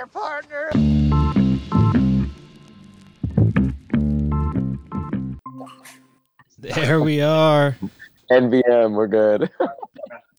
[0.00, 0.70] there, partner.
[6.58, 7.76] There we are.
[8.30, 9.50] NVM, we're good.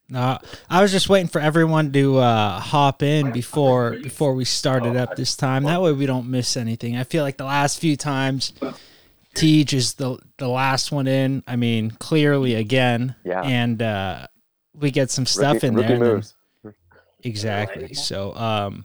[0.08, 0.36] No,
[0.68, 5.16] I was just waiting for everyone to uh, hop in before before we started up
[5.16, 5.64] this time.
[5.64, 6.98] That way we don't miss anything.
[6.98, 8.52] I feel like the last few times,
[9.34, 11.42] Teej is the the last one in.
[11.46, 13.40] I mean, clearly again, Yeah.
[13.40, 14.26] and uh,
[14.74, 15.90] we get some stuff Rookie- in there.
[15.92, 16.34] and moves.
[17.22, 17.94] Exactly.
[17.94, 18.84] So, um,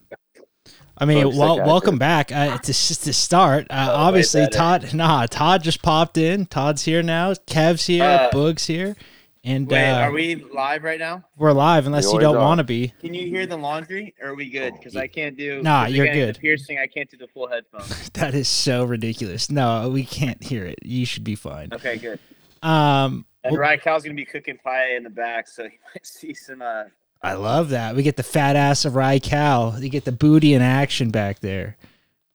[0.99, 2.31] I mean, well, welcome back.
[2.31, 4.57] Uh, to s- to start, uh, obviously better.
[4.57, 4.93] Todd.
[4.93, 6.45] Nah, Todd just popped in.
[6.47, 7.33] Todd's here now.
[7.45, 8.03] Kev's here.
[8.03, 8.95] Uh, Boog's here,
[9.43, 11.23] and Wait, uh, are we live right now?
[11.37, 11.85] we're live.
[11.85, 12.93] Unless We you don't want to be.
[12.99, 14.15] Can you hear the laundry?
[14.19, 14.73] Or are we good?
[14.73, 15.61] Because I can't do.
[15.61, 16.35] Nah, 'cause you're again, good.
[16.35, 18.09] The piercing, I can't do the full headphones.
[18.13, 19.51] That is so ridiculous.
[19.51, 20.79] No, we can't hear it.
[20.83, 21.69] You should be fine.
[21.73, 22.19] Okay, good.
[22.63, 26.05] Um, And well, Ryan Cal's gonna be cooking pie in the back, so you might
[26.07, 26.63] see some.
[26.63, 26.85] uh
[27.21, 27.95] I love that.
[27.95, 29.75] We get the fat ass of Rye Cal.
[29.79, 31.77] You get the booty in action back there.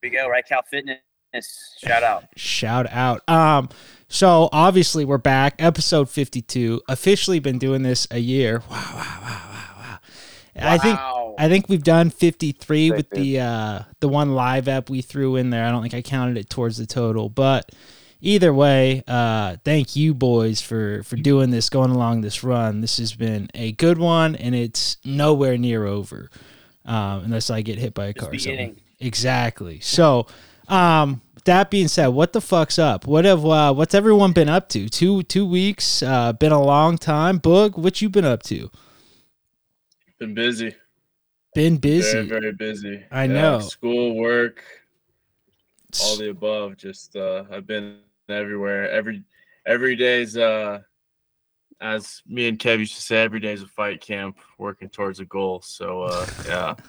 [0.01, 0.99] Here we go, Ryan Cal Fitness.
[1.83, 2.25] Shout out.
[2.35, 3.27] Shout out.
[3.29, 3.69] Um,
[4.07, 6.81] so obviously we're back, episode fifty-two.
[6.87, 8.61] Officially been doing this a year.
[8.69, 9.99] Wow, wow, wow, wow, wow.
[10.55, 10.99] I think
[11.39, 15.49] I think we've done fifty-three with the uh the one live app we threw in
[15.49, 15.65] there.
[15.65, 17.71] I don't think I counted it towards the total, but
[18.23, 22.81] either way, uh, thank you boys for for doing this, going along this run.
[22.81, 26.31] This has been a good one, and it's nowhere near over,
[26.85, 28.29] um, unless I get hit by a car.
[28.29, 28.79] or beginning.
[28.99, 29.81] Exactly.
[29.81, 30.27] So,
[30.69, 33.05] um, that being said, what the fuck's up?
[33.05, 34.89] What have uh, what's everyone been up to?
[34.89, 36.01] Two two weeks.
[36.01, 37.39] Uh, been a long time.
[37.39, 38.71] Boog, what you been up to?
[40.19, 40.73] Been busy.
[41.53, 42.13] Been busy.
[42.13, 43.03] Very, very busy.
[43.11, 43.59] I know.
[43.59, 44.63] School, work,
[46.01, 46.77] all the above.
[46.77, 47.99] Just uh I've been
[48.33, 48.89] everywhere.
[48.89, 49.23] Every
[49.65, 50.79] every day's uh
[51.81, 55.25] as me and Kev used to say, every day's a fight camp working towards a
[55.25, 55.61] goal.
[55.61, 56.75] So uh yeah.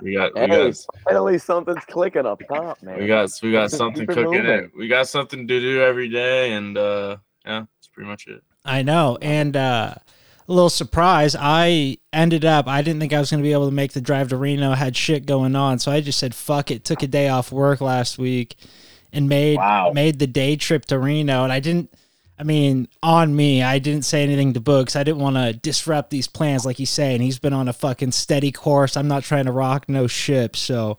[0.00, 2.98] We got we Hey, got finally something's clicking up top, man.
[3.00, 4.70] we got we got something cooking it.
[4.76, 8.42] We got something to do every day and uh yeah, that's pretty much it.
[8.64, 9.18] I know.
[9.22, 9.94] And uh,
[10.48, 13.66] a little surprise, I ended up, I didn't think I was going to be able
[13.68, 14.72] to make the drive to Reno.
[14.72, 15.78] Had shit going on.
[15.78, 16.84] So I just said, fuck it.
[16.84, 18.56] Took a day off work last week
[19.12, 19.92] and made, Wow.
[19.92, 21.44] made the day trip to Reno.
[21.44, 21.92] And I didn't,
[22.38, 24.94] I mean, on me, I didn't say anything to Boog.
[24.96, 27.20] I didn't want to disrupt these plans, like he's saying.
[27.20, 28.96] He's been on a fucking steady course.
[28.96, 30.56] I'm not trying to rock no ship.
[30.56, 30.96] So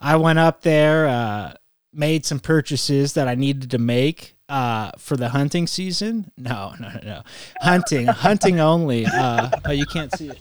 [0.00, 1.54] I went up there, uh,
[1.92, 6.30] made some purchases that I needed to make uh, for the hunting season.
[6.36, 7.22] No, no, no, no.
[7.62, 9.06] Hunting, hunting only.
[9.06, 10.38] Uh, oh, you can't see it.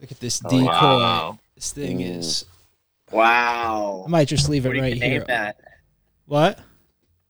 [0.00, 0.64] Look at this decoy.
[0.64, 1.38] Wow.
[1.54, 2.18] This thing Mm.
[2.18, 2.44] is.
[3.10, 4.04] Wow.
[4.06, 5.24] I might just leave it What right here.
[5.28, 5.56] that?
[6.26, 6.58] What?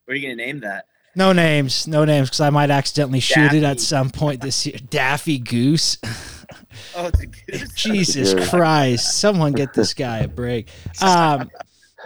[0.05, 0.87] What are you gonna name that?
[1.15, 4.77] No names, no names, because I might accidentally shoot it at some point this year.
[4.91, 5.99] Daffy Goose.
[6.97, 7.72] Oh, it's a goose.
[7.75, 9.19] Jesus Christ!
[9.19, 10.71] Someone get this guy a break.
[11.03, 11.50] Um,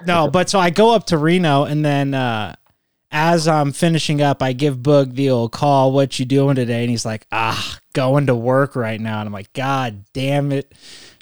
[0.07, 2.55] no, but so I go up to Reno, and then uh,
[3.11, 5.93] as I'm finishing up, I give Boog the old call.
[5.93, 6.81] What you doing today?
[6.83, 9.21] And he's like, Ah, going to work right now.
[9.21, 10.73] And I'm like, God damn it!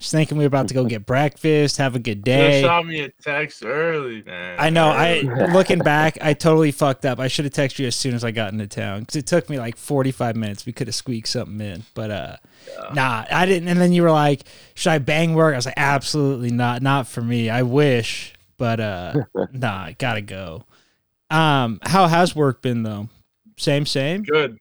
[0.00, 2.56] Just thinking we were about to go get breakfast, have a good day.
[2.56, 2.62] You day.
[2.62, 4.56] shot me a text early, man.
[4.59, 4.88] I know.
[4.88, 5.21] I
[5.53, 7.21] looking back, I totally fucked up.
[7.21, 9.50] I should have texted you as soon as I got into town because it took
[9.50, 10.65] me like 45 minutes.
[10.65, 12.37] We could have squeaked something in, but uh,
[12.94, 13.69] nah, I didn't.
[13.69, 14.44] And then you were like,
[14.75, 16.81] "Should I bang work?" I was like, "Absolutely not.
[16.81, 17.50] Not for me.
[17.50, 20.65] I wish, but uh, nah, I gotta go."
[21.31, 23.10] Um, how has work been though?
[23.59, 24.22] Same, same.
[24.22, 24.56] Good.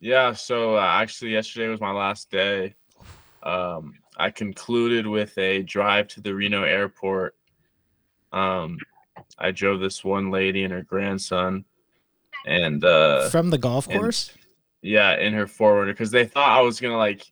[0.00, 0.34] Yeah.
[0.34, 2.74] So uh, actually, yesterday was my last day.
[3.42, 7.34] Um, I concluded with a drive to the Reno airport.
[8.32, 8.78] Um,
[9.38, 11.64] I drove this one lady and her grandson,
[12.46, 14.32] and uh, From the golf and- course.
[14.82, 17.24] yeah, in her 4Runner because they thought I was gonna like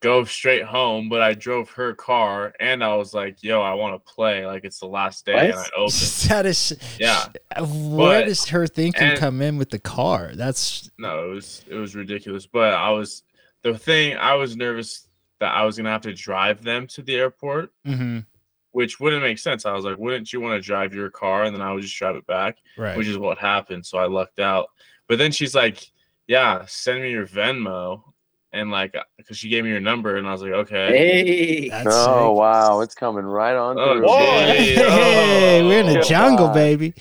[0.00, 3.94] go straight home, but I drove her car, and I was like, "Yo, I want
[3.94, 4.44] to play.
[4.46, 5.92] Like it's the last day, and I opened."
[6.28, 6.76] that is.
[7.00, 7.26] Yeah.
[7.58, 10.32] Where But- does her thinking and- come in with the car?
[10.34, 12.46] That's No, it was it was ridiculous.
[12.46, 13.22] But I was
[13.62, 15.03] the thing I was nervous
[15.40, 18.24] that I was gonna have to drive them to the airport, mhm,
[18.72, 19.66] which wouldn't make sense.
[19.66, 21.96] I was like, wouldn't you want to drive your car and then I would just
[21.96, 22.58] drive it back?
[22.76, 22.96] right.
[22.96, 23.84] Which is what happened.
[23.86, 24.68] So I lucked out.
[25.08, 25.84] But then she's like,
[26.26, 28.02] Yeah, send me your Venmo.
[28.52, 30.86] And like, because she gave me your number, and I was like, okay.
[30.96, 31.70] Hey.
[31.72, 31.80] Oh
[32.32, 32.38] sick.
[32.38, 34.06] wow, it's coming right on Oh, through.
[34.06, 36.02] Hey, Hey, we're in the oh.
[36.02, 36.54] jungle, God.
[36.54, 36.94] baby.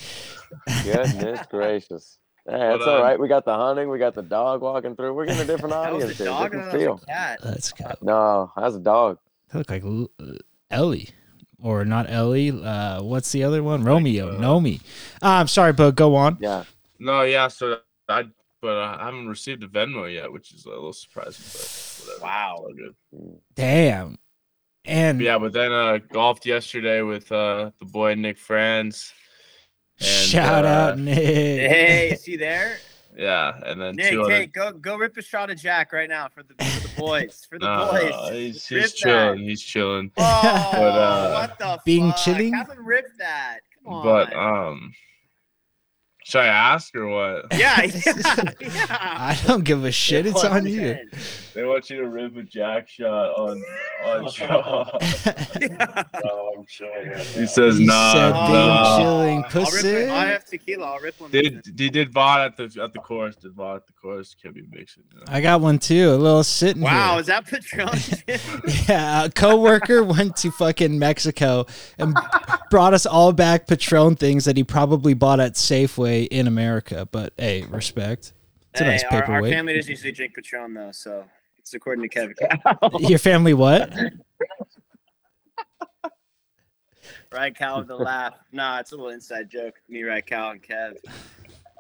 [0.84, 2.18] Goodness gracious.
[2.46, 3.20] Hey, But, that's all um, right.
[3.20, 3.90] We got the hunting.
[3.90, 5.14] We got the dog walking through.
[5.14, 6.32] We're getting a different That was audience a here.
[6.34, 6.52] dog.
[6.52, 7.00] Different That was feel.
[7.02, 7.40] a cat.
[7.46, 7.92] Let's go.
[8.02, 9.18] No, that's a dog.
[9.52, 10.34] They look like uh,
[10.70, 11.10] Ellie,
[11.60, 12.52] or not Ellie.
[12.52, 13.84] Uh, what's the other one?
[13.84, 14.82] Romeo, uh, Nomi.
[15.22, 16.38] I'm sorry, but go on.
[16.42, 16.64] Yeah.
[17.00, 17.48] No, yeah.
[17.48, 17.80] So
[18.10, 18.24] I,
[18.62, 21.46] but I haven't received a Venmo yet, which is a little surprising.
[21.54, 22.24] But whatever.
[22.26, 22.68] Wow.
[22.76, 22.96] Good.
[23.56, 24.18] Damn.
[24.86, 29.14] And yeah, but then uh golfed yesterday with uh the boy Nick Franz.
[30.06, 31.18] And, shout uh, out Nick.
[31.18, 32.78] Hey, is he there?
[33.16, 36.10] Yeah, and then Nick, two other hey, go go rip a shot of Jack right
[36.10, 37.46] now for the for the boys.
[37.48, 38.10] For the No, boys.
[38.12, 39.40] no, he's, Rip he's chilling.
[39.40, 40.12] He's chilling.
[40.18, 42.18] Oh, uh, what the Being fuck?
[42.18, 42.54] chilling?
[42.54, 43.60] Have him rip that.
[43.84, 44.04] Come on.
[44.04, 44.94] But um,
[46.26, 47.46] should I ask or what?
[47.58, 48.86] yeah, yeah, yeah.
[48.90, 50.26] I don't give a shit.
[50.26, 50.98] It's on you.
[51.54, 53.62] They want you to rip a jack shot on
[54.06, 54.86] on Shaw.
[55.60, 56.04] Yeah.
[56.14, 57.20] no, oh, I'm showing it.
[57.28, 58.14] He says He nah.
[58.14, 58.54] said Oh.
[58.54, 58.98] nah.
[58.98, 60.06] chilling I'll rip pussy.
[60.06, 60.86] I have tequila.
[60.94, 61.30] I'll rip one.
[61.32, 63.36] Did he did bot at the at the course?
[63.36, 64.34] Did bot at the course?
[64.42, 65.04] Can't be mixing.
[65.12, 65.26] You know?
[65.28, 66.10] I got one too.
[66.12, 67.20] A little sitting Wow, here.
[67.22, 67.90] is that Patron?
[68.88, 71.66] Yeah, a coworker went to fucking Mexico
[71.98, 72.16] and
[72.70, 77.08] brought us all back Patron things that he probably bought at Safeway in America.
[77.12, 78.34] But hey, respect.
[78.72, 81.26] It's a hey, nice our, our family doesn't usually drink Patron though, so
[81.60, 82.36] it's according to Kevin.
[83.00, 83.94] Your family what?
[87.32, 88.34] right, Cal with the laugh.
[88.52, 89.76] Nah, it's a little inside joke.
[89.90, 90.98] Me, right, Cal, and Kev.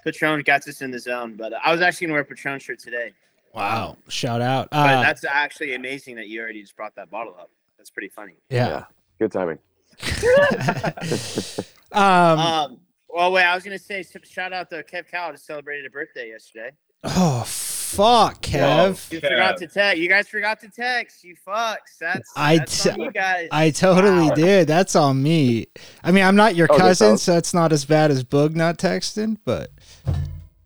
[0.04, 2.60] Patron got us in the zone, but uh, I was actually gonna wear a Patron
[2.60, 3.14] shirt today.
[3.54, 3.98] Wow.
[4.10, 4.70] Shout out.
[4.72, 7.52] But Uh, that's actually amazing that you already just brought that bottle up.
[7.78, 8.36] That's pretty funny.
[8.50, 8.86] yeah.
[9.20, 9.60] Good timing.
[11.92, 12.80] um, Um,
[13.14, 16.30] well, wait, I was gonna say shout out to Kev Cal just celebrated a birthday
[16.30, 16.72] yesterday.
[17.04, 19.12] oh fuck, Kev.
[19.12, 19.30] You Kev.
[19.30, 20.00] forgot to text.
[20.02, 21.24] You guys forgot to text.
[21.24, 21.98] You fucks.
[22.00, 23.50] That's I that's t- on you guys.
[23.52, 24.36] I totally Wow.
[24.36, 24.68] did.
[24.68, 25.68] That's on me.
[26.04, 28.78] I mean, I'm not your Oh, cousin, so it's not as bad as Boog not
[28.78, 29.70] texting, but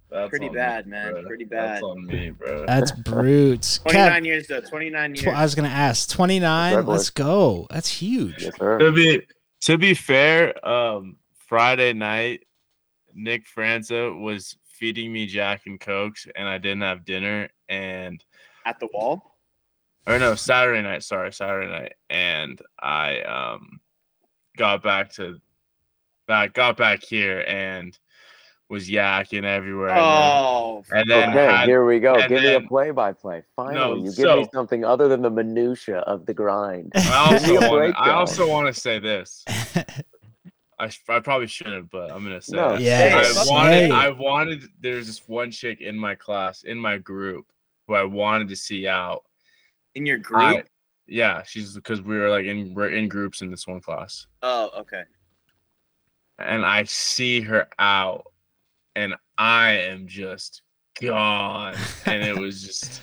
[0.10, 1.12] That's Pretty bad, me, man.
[1.14, 1.24] bro.
[1.24, 1.68] Pretty bad.
[1.70, 1.84] That's bad.
[1.84, 2.66] on me, bro.
[2.66, 3.80] that's brutes.
[3.80, 4.62] Kev, 29 years though.
[4.62, 5.26] 29 years.
[5.26, 6.72] tw- I was gonna ask 29.
[6.74, 6.88] Congratulations.
[6.98, 7.68] Let's go.
[7.70, 8.44] That's huge.
[8.44, 9.22] Yes, to be
[9.62, 11.18] to be fair, um,
[11.52, 12.44] Friday night,
[13.16, 18.24] Nick Franza was feeding me Jack and Cokes, and I didn't have dinner, and
[18.66, 19.38] At the wall.
[20.06, 21.04] or no, Saturday night.
[21.04, 23.80] Sorry, Saturday night, and I um
[24.58, 25.40] got back to
[26.28, 27.98] back got back here and
[28.70, 29.90] was yakking everywhere.
[29.92, 32.16] and then- Oh, and then, Okay, had- here we go.
[32.16, 33.44] and Give me a play-by-play.
[33.56, 36.92] Finally, you give so- me something other than the minutia of the grind.
[36.96, 39.46] I also want I also want to say this.
[40.80, 42.82] I, I probably shouldn't, but I'm gonna say No, it.
[42.82, 43.36] Yes.
[43.48, 43.92] I wanted hey.
[43.92, 47.48] I wanted there's this one chick in my class, in my group,
[47.88, 49.24] who I wanted to see out.
[49.96, 50.42] in your group.
[50.42, 50.64] I-
[51.10, 54.28] yeah, she's because we were like in we're in groups in this one class.
[54.44, 55.04] oh, okay.
[56.38, 58.32] And I see her out
[58.96, 60.62] and I am just
[61.02, 61.76] gone.
[62.06, 63.02] and it was just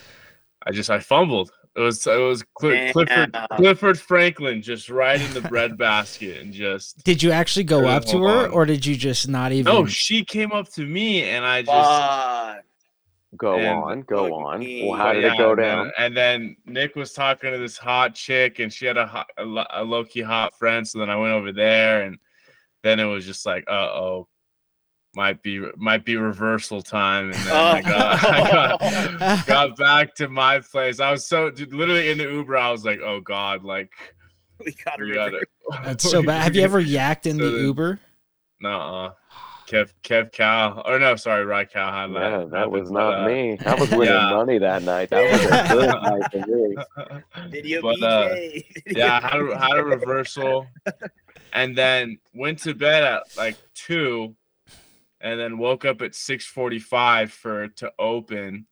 [0.67, 1.50] I just I fumbled.
[1.76, 6.53] It was it was Cl- Clifford Clifford Franklin just right in the bread basket and
[6.53, 8.50] just Did you actually go up to her, on.
[8.50, 9.73] or did you just not even?
[9.73, 12.65] no, she came up to me and I just Fuck.
[13.37, 14.61] Go And- on, go on.
[14.87, 15.93] Well, how did yeah, it go and then- down?
[15.99, 19.43] And then Nick was talking to this hot chick, and she had a, hot, a,
[19.73, 20.87] a low key hot friend.
[20.87, 22.17] So then I went over there, and
[22.85, 24.29] then it was just like, uh oh,
[25.17, 27.27] might be might be reversal time.
[27.27, 28.51] And then I, got, I
[29.19, 31.01] got got back to my place.
[31.01, 32.57] I was so dude, literally in the Uber.
[32.57, 33.93] I was like, oh god, like
[34.65, 35.49] we got to we got it.
[35.85, 36.43] That's so bad.
[36.43, 38.01] Have you ever yacked in So the then- Uber?
[38.61, 39.13] Nuh-uh.
[39.67, 42.31] Kev Kev cow or no, sorry, Rye Cal had that.
[42.31, 43.59] Yeah, that happen, was but, not uh, me.
[43.65, 44.31] I was winning yeah.
[44.31, 45.09] money that night.
[45.09, 47.51] That was a good night for me.
[47.51, 48.35] Video But, uh,
[48.87, 50.67] yeah, I had a, had a reversal,
[51.55, 54.37] and then went to bed at like two,
[55.25, 58.67] and then woke up at six forty five for to open,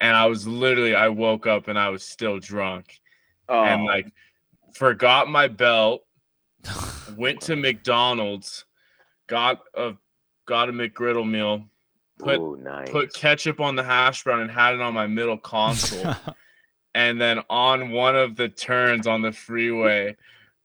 [0.00, 3.00] and I was literally I woke up and I was still drunk.
[3.48, 4.10] Oh, and like
[4.72, 6.06] forgot my belt,
[7.16, 8.64] went to McDonald's,
[9.26, 9.94] got a
[10.46, 11.66] got a McGriddle meal,
[12.20, 12.88] put Ooh, nice.
[12.88, 16.14] put ketchup on the hash brown and had it on my middle console.
[16.96, 20.16] And then on one of the turns on the freeway,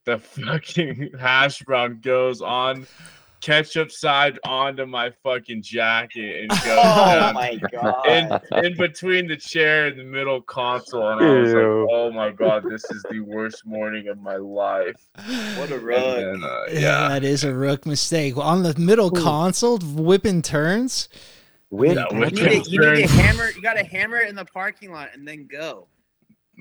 [0.06, 2.86] the fucking hash brown goes on
[3.41, 8.05] ketchup side onto my fucking jacket and goes oh my god.
[8.08, 11.08] in, in between the chair and the middle console.
[11.10, 11.55] And I was Ew.
[11.81, 14.96] like, oh my god, this is the worst morning of my life.
[15.58, 16.15] What a And rug.
[16.15, 17.08] then, uh, yeah, yeah.
[17.10, 18.36] that is a rook mistake.
[18.36, 21.10] Well, on the middle console, whipping turns.
[21.72, 23.50] With Yeah, You need, to, you need to hammer.
[23.55, 25.88] You got to hammer it in the parking lot and then go.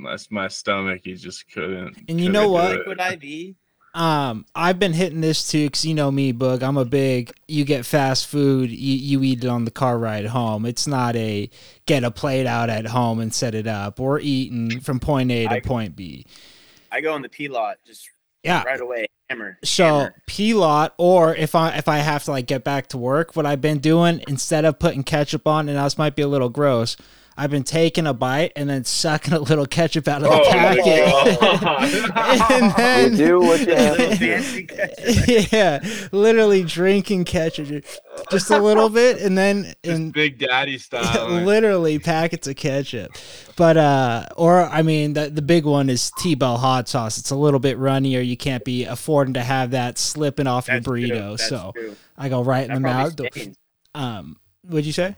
[0.05, 1.01] That's my stomach.
[1.07, 1.97] You just couldn't.
[2.09, 2.87] And you couldn't know what?
[2.87, 3.55] would I IV.
[3.99, 6.63] Um, I've been hitting this too, cause you know me, Boog.
[6.63, 7.33] I'm a big.
[7.49, 10.65] You get fast food, you, you eat it on the car ride home.
[10.65, 11.51] It's not a
[11.87, 13.99] get a plate out at home and set it up.
[13.99, 16.25] We're eating from point A to I- point B.
[16.93, 18.09] I go in the P lot just
[18.45, 18.63] Yeah.
[18.63, 19.07] right away.
[19.29, 19.59] Hammer.
[19.65, 20.15] So hammer.
[20.27, 23.47] P lot, or if I if I have to like get back to work, what
[23.47, 26.97] I've been doing instead of putting ketchup on, and this might be a little gross,
[27.41, 30.51] I've been taking a bite and then sucking a little ketchup out of the Oh
[30.51, 32.13] packet.
[32.51, 34.27] and You then do what you have Little to do.
[34.43, 35.53] fancy ketchup.
[35.53, 37.85] yeah, literally drinking ketchup
[38.31, 41.29] just a little bit and then in Big Daddy style.
[41.31, 43.13] like, literally packets of ketchup.
[43.57, 47.19] But uh or I mean the the big one is T-Bell hot sauce.
[47.19, 48.21] It's a little bit runnier.
[48.21, 51.07] You can't be affording to have that slipping off That's your true.
[51.09, 51.37] burrito.
[51.39, 51.95] That's So true.
[52.17, 53.13] I go right in the mouth.
[53.33, 53.57] Stains.
[53.95, 55.15] Um what'd you say?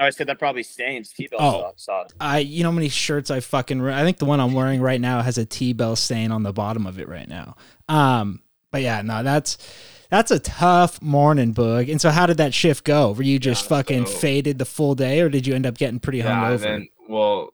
[0.00, 1.72] Oh, I said that probably stains T-bell Oh.
[1.76, 2.10] sauce.
[2.18, 4.80] I you know how many shirts I fucking re- I think the one I'm wearing
[4.80, 7.56] right now has a T-bell stain on the bottom of it right now.
[7.88, 8.40] Um
[8.72, 9.58] but yeah, no, that's
[10.08, 11.90] that's a tough morning, Boog.
[11.90, 13.12] And so how did that shift go?
[13.12, 15.76] Were you just Yeah, fucking so- faded the full day or did you end up
[15.76, 16.62] getting pretty yeah, and hungover?
[16.62, 17.50] then well,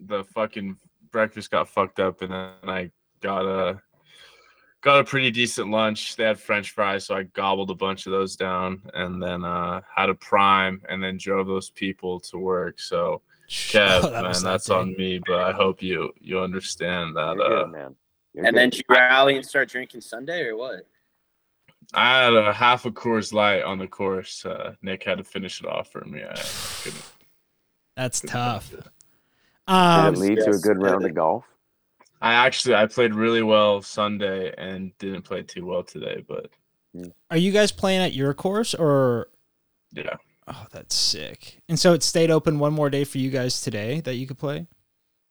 [0.00, 0.76] the fucking
[1.10, 3.80] breakfast got fucked up, and then I got a
[4.82, 6.16] got a pretty decent lunch.
[6.16, 9.80] They had French fries, so I gobbled a bunch of those down, and then uh,
[9.94, 12.78] had a prime, and then drove those people to work.
[12.80, 14.74] So Kev, Oh, that man, that's day.
[14.74, 15.20] on me.
[15.26, 17.36] But I hope you you understand that.
[17.36, 17.96] You're Uh, good, man.
[18.34, 20.86] You're And then did you rally and start drinking Sunday or what?
[21.94, 24.46] I had a half a Coors Light on the course.
[24.46, 26.22] Uh, Nick had to finish it off for me.
[26.22, 26.34] I
[26.82, 27.04] couldn't.
[27.96, 28.66] That's couldn't tough.
[28.68, 28.90] finish it.
[29.68, 31.44] Did Um, it lead to a good round uh, of golf?
[32.22, 36.50] I actually I played really well Sunday and didn't play too well today, but
[37.30, 39.28] are you guys playing at your course or?
[39.92, 40.16] yeah.
[40.48, 41.58] Oh, that's sick.
[41.68, 44.38] And so it stayed open one more day for you guys today that you could
[44.38, 44.66] play.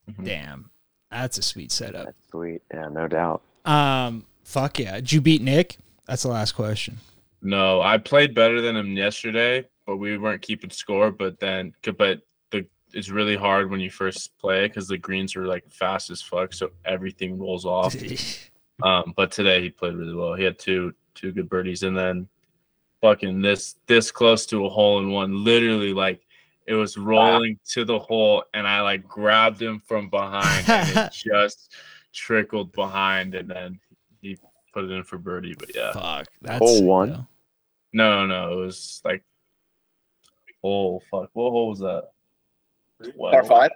[0.10, 0.26] Mhm.
[0.26, 0.72] Damn,
[1.10, 2.06] that's a sweet setup.
[2.06, 2.62] That's sweet.
[2.74, 3.42] Yeah, no doubt.
[3.66, 4.96] Um, fuck yeah.
[4.96, 5.78] Did you beat Nick?
[6.08, 6.98] That's the last question.
[7.42, 11.12] No, I played better than him yesterday, but we weren't keeping score.
[11.12, 12.22] But then, but the
[12.94, 16.54] it's really hard when you first play because the greens are like fast as fuck,
[16.54, 17.96] so everything rolls off.
[18.84, 20.34] Um, but today he played really well.
[20.34, 22.28] He had two two good birdies, and then
[23.02, 25.44] fucking this this close to a hole in one.
[25.44, 26.22] Literally, like
[26.68, 31.12] it was rolling to the hole, and I like grabbed him from behind, and it
[31.14, 31.76] just
[32.14, 33.80] trickled behind, and then
[34.22, 34.38] he
[34.74, 35.56] put it in for birdie.
[35.58, 36.28] But yeah, Fuck.
[36.42, 37.28] That's Hole one?
[37.94, 39.24] No, no, no, it was like
[40.62, 41.04] hole.
[41.12, 42.11] Fuck, what hole was that?
[43.18, 43.72] Par five?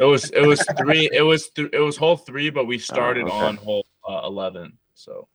[0.00, 1.08] It was it was three.
[1.12, 3.32] It was th- it was hole three, but we started okay.
[3.32, 4.74] on hole uh, eleven.
[4.94, 5.28] So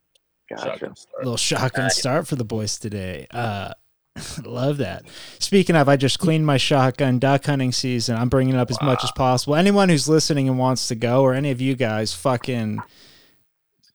[0.48, 0.64] Gotcha.
[0.64, 3.26] shotgun little shotgun start for the boys today.
[3.30, 3.72] Uh,
[4.44, 5.04] love that.
[5.40, 8.16] Speaking of, I just cleaned my shotgun duck hunting season.
[8.16, 9.56] I'm bringing it up as much as possible.
[9.56, 12.80] Anyone who's listening and wants to go, or any of you guys, fucking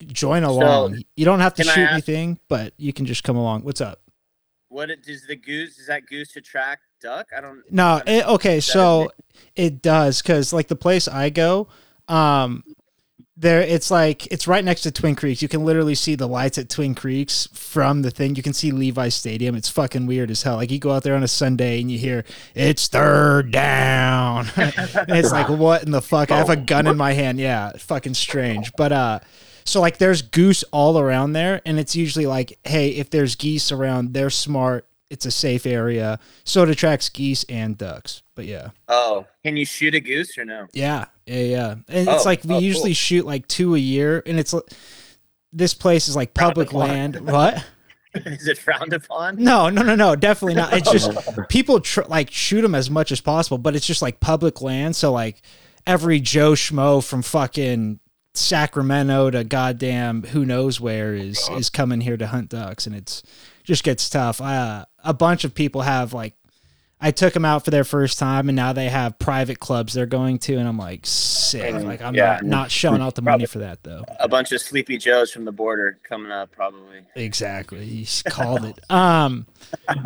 [0.07, 1.01] join along.
[1.15, 3.63] you don't have to shoot ask- anything, but you can just come along.
[3.63, 4.01] What's up?
[4.67, 5.77] What it, does the goose?
[5.77, 7.27] Does that goose attract duck?
[7.35, 7.63] I don't.
[7.71, 9.11] No, it, okay, so
[9.55, 11.67] it does because like the place I go,
[12.07, 12.63] um,
[13.39, 15.41] there it's like it's right next to Twin Creeks.
[15.41, 18.35] You can literally see the lights at Twin Creeks from the thing.
[18.35, 19.55] You can see Levi Stadium.
[19.55, 20.57] It's fucking weird as hell.
[20.57, 24.47] Like you go out there on a Sunday and you hear it's third down.
[24.57, 26.31] it's like what in the fuck?
[26.31, 27.39] I have a gun in my hand.
[27.39, 28.73] Yeah, fucking strange.
[28.75, 29.19] But uh
[29.63, 33.71] so like there's goose all around there and it's usually like hey, if there's geese
[33.71, 34.85] around, they're smart.
[35.09, 36.19] It's a safe area.
[36.43, 38.21] So it attracts geese and ducks.
[38.35, 38.69] But yeah.
[38.87, 40.67] Oh, can you shoot a goose or no?
[40.73, 41.71] Yeah, yeah, yeah.
[41.87, 42.95] And it's Oh, like we oh, usually cool.
[42.95, 44.53] shoot like two a year, and it's
[45.51, 47.19] this place is like public land.
[47.21, 47.65] What?
[48.15, 49.35] Is it frowned upon?
[49.35, 50.73] No, no, no, no, definitely not.
[50.73, 51.11] It's just
[51.49, 54.95] people tr- like shoot them as much as possible, but it's just like public land.
[54.95, 55.43] So like
[55.85, 57.99] every Joe schmo from fucking
[58.33, 63.21] Sacramento to goddamn who knows where is is coming here to hunt ducks, and it's
[63.63, 64.41] just gets tough.
[64.41, 66.35] Uh, a bunch of people have like.
[67.01, 70.05] I took them out for their first time, and now they have private clubs they're
[70.05, 71.73] going to, and I'm like sick.
[71.73, 72.39] Like I'm yeah.
[72.41, 74.03] not, not shelling out the money for that though.
[74.19, 77.01] A bunch of sleepy joes from the border coming up, probably.
[77.15, 77.85] Exactly.
[77.85, 78.79] He's called it.
[78.89, 79.45] Um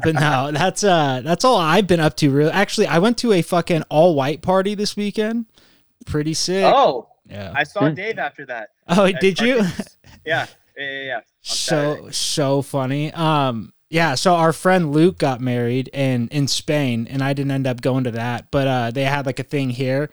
[0.03, 2.51] but no, that's uh that's all I've been up to really.
[2.51, 5.45] Actually, I went to a fucking all white party this weekend.
[6.05, 6.65] Pretty sick.
[6.65, 7.53] Oh, yeah.
[7.55, 7.95] I saw Hmm.
[7.95, 8.69] Dave after that.
[8.87, 9.55] Oh, at did you?
[9.57, 9.65] Yeah,
[10.25, 10.45] yeah,
[10.77, 11.01] yeah.
[11.05, 11.19] yeah.
[11.41, 13.11] so so funny.
[13.13, 17.67] Um yeah, so our friend Luke got married in in Spain and I didn't end
[17.67, 20.09] up going to that, but uh they had like a thing here.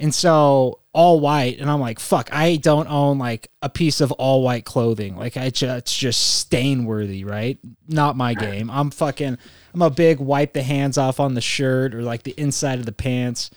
[0.00, 4.10] And so all white and I'm like, fuck, I don't own like a piece of
[4.10, 5.16] all white clothing.
[5.16, 7.56] Like I just it's just stain worthy, right?
[7.86, 8.68] Not my game.
[8.68, 9.38] I'm fucking
[9.74, 12.84] I'm a big wipe the hands off on the shirt or like the inside of
[12.84, 13.52] the pants.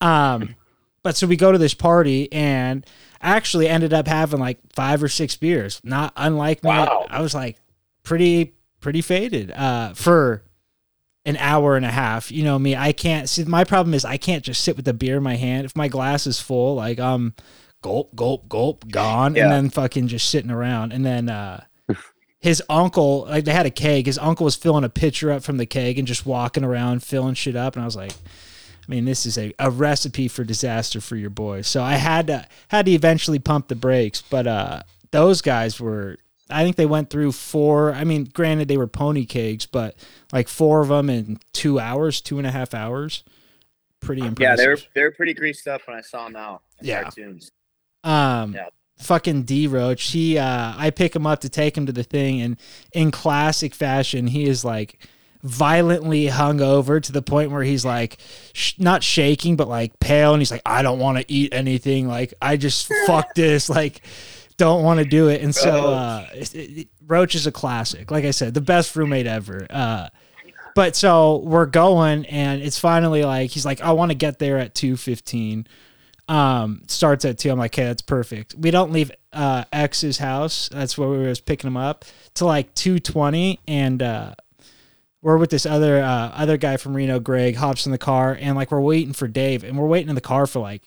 [0.00, 0.56] Um
[1.04, 2.84] but so we go to this party and
[3.20, 5.80] I actually ended up having like five or six beers.
[5.84, 6.70] Not unlike me.
[7.08, 7.60] I was like
[8.02, 10.42] pretty pretty faded uh for
[11.24, 12.30] an hour and a half.
[12.32, 14.92] You know me, I can't see my problem is I can't just sit with the
[14.92, 15.64] beer in my hand.
[15.64, 17.34] If my glass is full, like I'm
[17.80, 19.44] gulp, gulp, gulp, gone, Yeah.
[19.44, 20.92] and then fucking just sitting around.
[20.92, 21.64] And then uh
[22.40, 24.06] his uncle, like they had a keg.
[24.06, 27.34] His uncle was filling a pitcher up from the keg and just walking around filling
[27.34, 27.76] shit up.
[27.76, 31.30] And I was like, I mean, this is a, a recipe for disaster for your
[31.30, 31.68] boys.
[31.68, 34.22] So I had to had to eventually pump the brakes.
[34.28, 36.16] But uh, those guys were
[36.52, 37.92] I think they went through four.
[37.92, 39.96] I mean, granted they were pony kegs, but
[40.32, 43.24] like four of them in two hours, two and a half hours.
[44.00, 44.40] Pretty impressive.
[44.58, 46.62] Yeah, they were they were pretty greased up when I saw them out.
[46.80, 47.02] in Yeah.
[47.02, 47.50] Cartoons.
[48.04, 48.66] Um, Yeah.
[48.98, 50.10] fucking D Roach.
[50.10, 52.56] He, uh, I pick him up to take him to the thing, and
[52.92, 54.98] in classic fashion, he is like
[55.44, 58.16] violently hung over to the point where he's like
[58.52, 62.08] sh- not shaking, but like pale, and he's like, I don't want to eat anything.
[62.08, 63.68] Like I just fuck this.
[63.68, 64.02] Like
[64.56, 65.42] don't want to do it.
[65.42, 68.10] And so uh, it, it- Roach is a classic.
[68.10, 69.66] Like I said, the best roommate ever.
[69.68, 70.08] Uh,
[70.74, 74.58] but so we're going, and it's finally like he's like, I want to get there
[74.58, 75.66] at two fifteen.
[76.28, 77.50] Um, starts at two.
[77.50, 78.54] I'm like, okay, that's perfect.
[78.54, 80.68] We don't leave uh X's house.
[80.72, 82.04] That's where we was picking him up
[82.34, 84.34] to like two twenty, and uh,
[85.20, 88.56] we're with this other uh, other guy from Reno, Greg, hops in the car, and
[88.56, 90.82] like we're waiting for Dave, and we're waiting in the car for like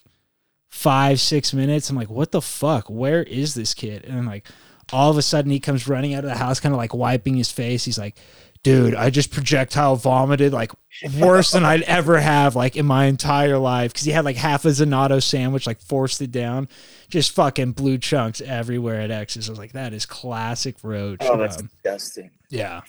[0.76, 1.88] five six minutes.
[1.90, 2.88] I'm like, what the fuck?
[2.88, 4.04] Where is this kid?
[4.04, 4.46] And I'm like
[4.92, 7.34] all of a sudden he comes running out of the house, kind of like wiping
[7.34, 7.84] his face.
[7.84, 8.14] He's like,
[8.62, 10.70] dude, I just projectile vomited like
[11.18, 14.64] worse than I'd ever have like in my entire life because he had like half
[14.64, 16.68] a Zanotto sandwich, like forced it down,
[17.08, 19.48] just fucking blue chunks everywhere at X's.
[19.48, 21.18] I was like, that is classic Roach.
[21.22, 22.30] Oh, that's Um, disgusting.
[22.48, 22.82] yeah.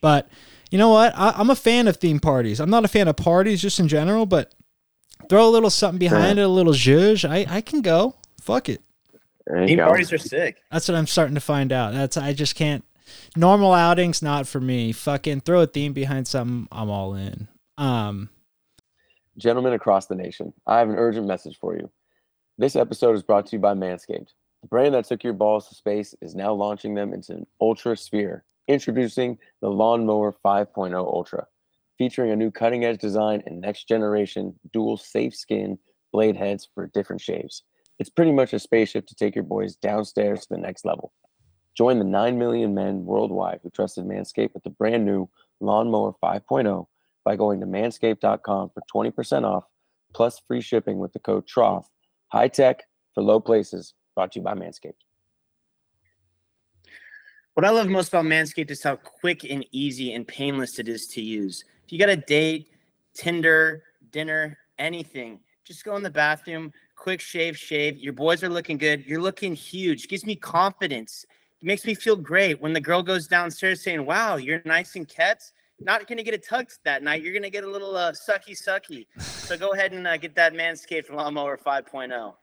[0.00, 0.28] But
[0.70, 1.12] you know what?
[1.16, 2.58] I, I'm a fan of theme parties.
[2.60, 4.52] I'm not a fan of parties just in general, but
[5.28, 7.28] throw a little something behind it, a little zhuzh.
[7.28, 8.16] I, I can go.
[8.40, 8.80] Fuck it.
[9.46, 9.86] There you Team go.
[9.86, 10.58] parties are sick.
[10.70, 11.92] That's what I'm starting to find out.
[11.94, 12.84] That's I just can't.
[13.36, 14.92] Normal outings not for me.
[14.92, 16.68] Fucking throw a theme behind something.
[16.72, 17.48] I'm all in.
[17.78, 18.30] Um.
[19.38, 21.90] Gentlemen across the nation, I have an urgent message for you.
[22.56, 24.30] This episode is brought to you by Manscaped.
[24.62, 27.96] The brand that took your balls to space is now launching them into an ultra
[27.96, 28.44] sphere.
[28.66, 31.46] Introducing the Lawnmower 5.0 Ultra,
[31.98, 35.78] featuring a new cutting edge design and next generation dual safe skin
[36.12, 37.62] blade heads for different shaves.
[37.98, 41.12] It's pretty much a spaceship to take your boys downstairs to the next level.
[41.76, 45.28] Join the 9 million men worldwide who trusted Manscaped with the brand new
[45.60, 46.86] Lawnmower 5.0
[47.24, 49.64] by going to manscaped.com for 20% off
[50.14, 51.84] plus free shipping with the code TROUGH.
[52.28, 54.94] High tech for low places, brought to you by Manscaped.
[57.54, 61.06] What I love most about Manscaped is how quick and easy and painless it is
[61.08, 61.64] to use.
[61.86, 62.72] If you got a date,
[63.14, 67.96] Tinder, dinner, anything, just go in the bathroom, quick shave, shave.
[67.98, 69.06] Your boys are looking good.
[69.06, 70.08] You're looking huge.
[70.08, 71.24] Gives me confidence.
[71.62, 75.06] It makes me feel great when the girl goes downstairs saying, "Wow, you're nice and
[75.06, 77.22] kept." Not gonna get a tug that night.
[77.22, 79.06] You're gonna get a little uh, sucky, sucky.
[79.20, 81.70] So go ahead and uh, get that Manscaped Lawnmower oh.
[81.70, 82.34] 5.0.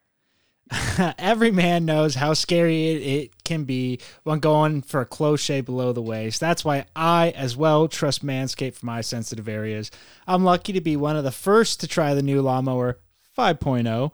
[1.18, 5.66] every man knows how scary it, it can be when going for a close shave
[5.66, 6.40] below the waist.
[6.40, 9.92] That's why I, as well, trust Manscaped for my sensitive areas.
[10.28, 13.00] I'm lucky to be one of the first to try the new lawnmower
[13.38, 14.12] 5.0.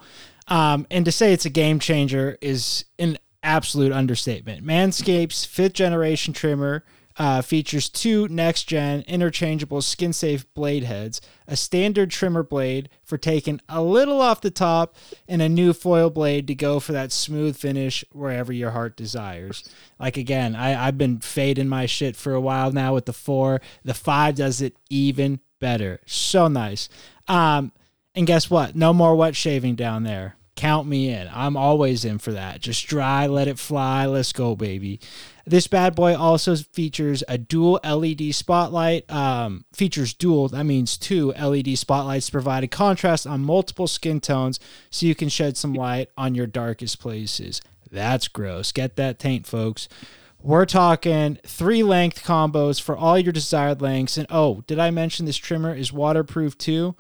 [0.48, 4.66] Um, and to say it's a game changer is an absolute understatement.
[4.66, 6.84] Manscaped's fifth generation trimmer
[7.20, 13.18] uh, features two next gen interchangeable skin safe blade heads, a standard trimmer blade for
[13.18, 14.96] taking a little off the top,
[15.28, 19.70] and a new foil blade to go for that smooth finish wherever your heart desires.
[20.00, 23.60] Like again, I, I've been fading my shit for a while now with the four.
[23.84, 26.00] The five does it even better.
[26.06, 26.88] So nice.
[27.28, 27.74] Um,
[28.16, 28.76] and guess what?
[28.76, 30.36] No more wet shaving down there.
[30.60, 31.30] Count me in.
[31.34, 32.60] I'm always in for that.
[32.60, 34.06] Just dry, let it fly.
[34.08, 35.00] Let's go, baby.
[35.48, 39.10] This bad boy also features a dual LED spotlight.
[39.10, 45.06] Um, features dual, that means two LED spotlights a contrast on multiple skin tones so
[45.06, 47.62] you can shed some light on your darkest places.
[47.90, 48.74] That's gross.
[48.74, 49.88] Get that taint, folks.
[50.42, 54.18] We're talking three length combos for all your desired lengths.
[54.18, 56.98] And oh, did I mention this trimmer is waterproof too?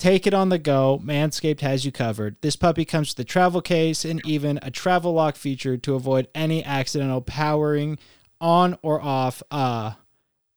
[0.00, 0.98] Take it on the go.
[1.04, 2.36] Manscaped has you covered.
[2.40, 6.26] This puppy comes with a travel case and even a travel lock feature to avoid
[6.34, 7.98] any accidental powering
[8.40, 9.92] on or off uh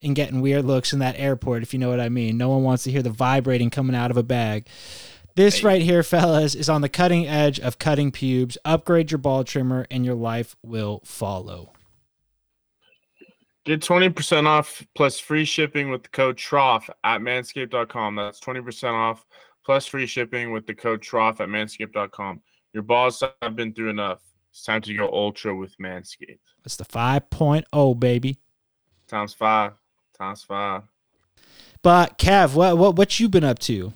[0.02, 2.38] and getting weird looks in that airport if you know what I mean.
[2.38, 4.66] No one wants to hear the vibrating coming out of a bag.
[5.36, 8.58] This right here, fellas, is on the cutting edge of cutting pubes.
[8.64, 11.74] Upgrade your ball trimmer and your life will follow.
[13.66, 18.16] Get 20% off plus free shipping with the code TROUGH at manscaped.com.
[18.16, 19.26] That's 20% off
[19.66, 22.42] plus free shipping with the code TROUGH at manscaped.com.
[22.74, 24.20] Your balls have been through enough.
[24.52, 26.40] It's time to go ultra with Manscaped.
[26.64, 28.38] That's the 5.0, baby.
[29.08, 29.74] Times five.
[30.18, 30.84] Times five.
[31.82, 33.92] But Kev, what what what you been up to?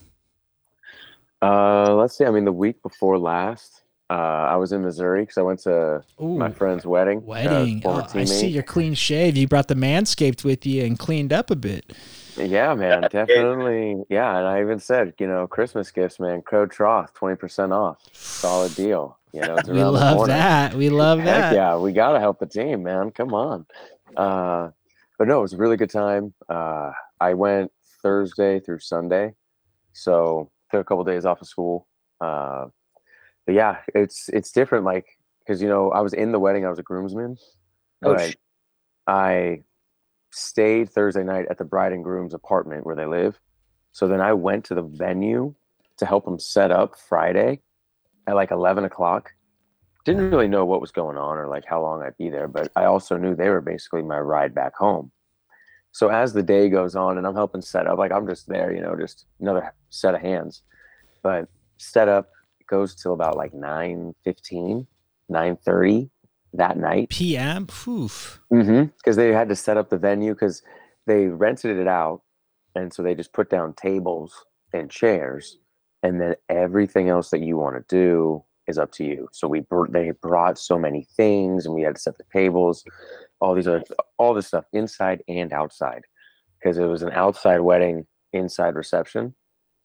[1.41, 2.25] Uh, let's see.
[2.25, 6.03] I mean, the week before last, Uh, I was in Missouri because I went to
[6.21, 7.19] Ooh, my friend's wedding.
[7.19, 7.81] uh, wedding.
[7.81, 8.53] former Oh, I see teammate.
[8.53, 9.35] you're clean shave.
[9.37, 11.93] You brought the manscaped with you and cleaned up a bit.
[12.37, 14.03] Yeah, man, definitely.
[14.09, 17.97] Yeah, and I even said, you know, Christmas gifts, man, code TROUGH, twenty percent off,
[18.13, 19.17] solid deal.
[19.33, 20.73] You know, it's We love that.
[20.73, 21.55] We love Heck that.
[21.55, 23.11] yeah, we gotta help the team, man.
[23.11, 23.65] Come on.
[24.15, 24.69] Uh,
[25.17, 26.33] but no, it was a really good time.
[26.47, 27.71] Uh, I went
[28.03, 29.33] Thursday through Sunday,
[29.93, 31.87] so took a couple days off of school.
[32.21, 32.67] Uh,
[33.45, 35.05] but yeah, it's it's different, like
[35.39, 37.37] because you know I was in the wedding, I was a groomsman,
[38.03, 38.35] Oh, but sh-
[39.07, 39.63] I
[40.37, 43.39] stayed Thursday night at the bride and groom's apartment where they live.
[43.91, 45.55] So then I went to the venue
[45.97, 47.61] to help them set up Friday
[48.27, 49.31] at like 11 o'clock.
[50.05, 52.71] Didn't really know what was going on or like how long I'd be there, but
[52.75, 55.11] I also knew they were basically my ride back home.
[55.91, 58.71] So as the day goes on and I'm helping set up, like I'm just there,
[58.71, 60.61] you know, just another set of hands.
[61.23, 62.29] But setup
[62.67, 64.87] goes till about like 9 15,
[65.29, 66.09] 9 30
[66.53, 67.09] that night.
[67.09, 67.67] PM.
[67.67, 68.41] Poof.
[68.51, 68.85] Mm-hmm.
[68.97, 70.61] Because they had to set up the venue because
[71.05, 72.21] they rented it out,
[72.75, 74.33] and so they just put down tables
[74.73, 75.57] and chairs,
[76.03, 79.29] and then everything else that you want to do is up to you.
[79.31, 82.83] So we br- they brought so many things, and we had to set the tables,
[83.39, 83.83] all these other
[84.17, 86.03] all this stuff inside and outside,
[86.59, 89.33] because it was an outside wedding, inside reception,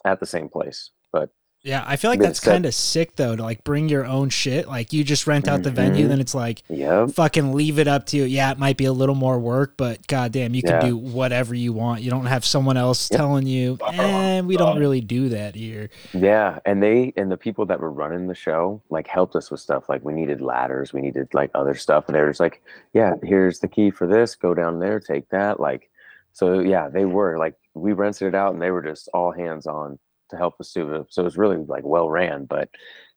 [0.04, 0.90] at the same place.
[1.12, 1.30] But
[1.64, 4.66] Yeah, I feel like that's kind of sick though to like bring your own shit.
[4.66, 5.76] Like you just rent out the mm-hmm.
[5.76, 8.24] venue, then it's like yeah, fucking leave it up to you.
[8.24, 10.88] Yeah, it might be a little more work, but goddamn, you can Yeah.
[10.88, 12.02] do whatever you want.
[12.02, 13.16] You don't have someone else Yep.
[13.16, 15.88] telling you, and we don't really do that here.
[16.12, 19.60] Yeah, and they and the people that were running the show like helped us with
[19.60, 22.60] stuff like we needed ladders, we needed like other stuff, and they were just like,
[22.92, 24.34] "Yeah, here's the key for this.
[24.34, 25.90] Go down there, take that." Like,
[26.32, 29.68] so yeah, they were like we rented it out, and they were just all hands
[29.68, 30.00] on
[30.32, 31.06] to help us do it.
[31.10, 32.68] So it was really like well ran, but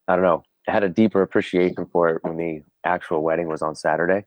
[0.07, 0.43] I don't know.
[0.67, 4.25] I had a deeper appreciation for it when the actual wedding was on Saturday.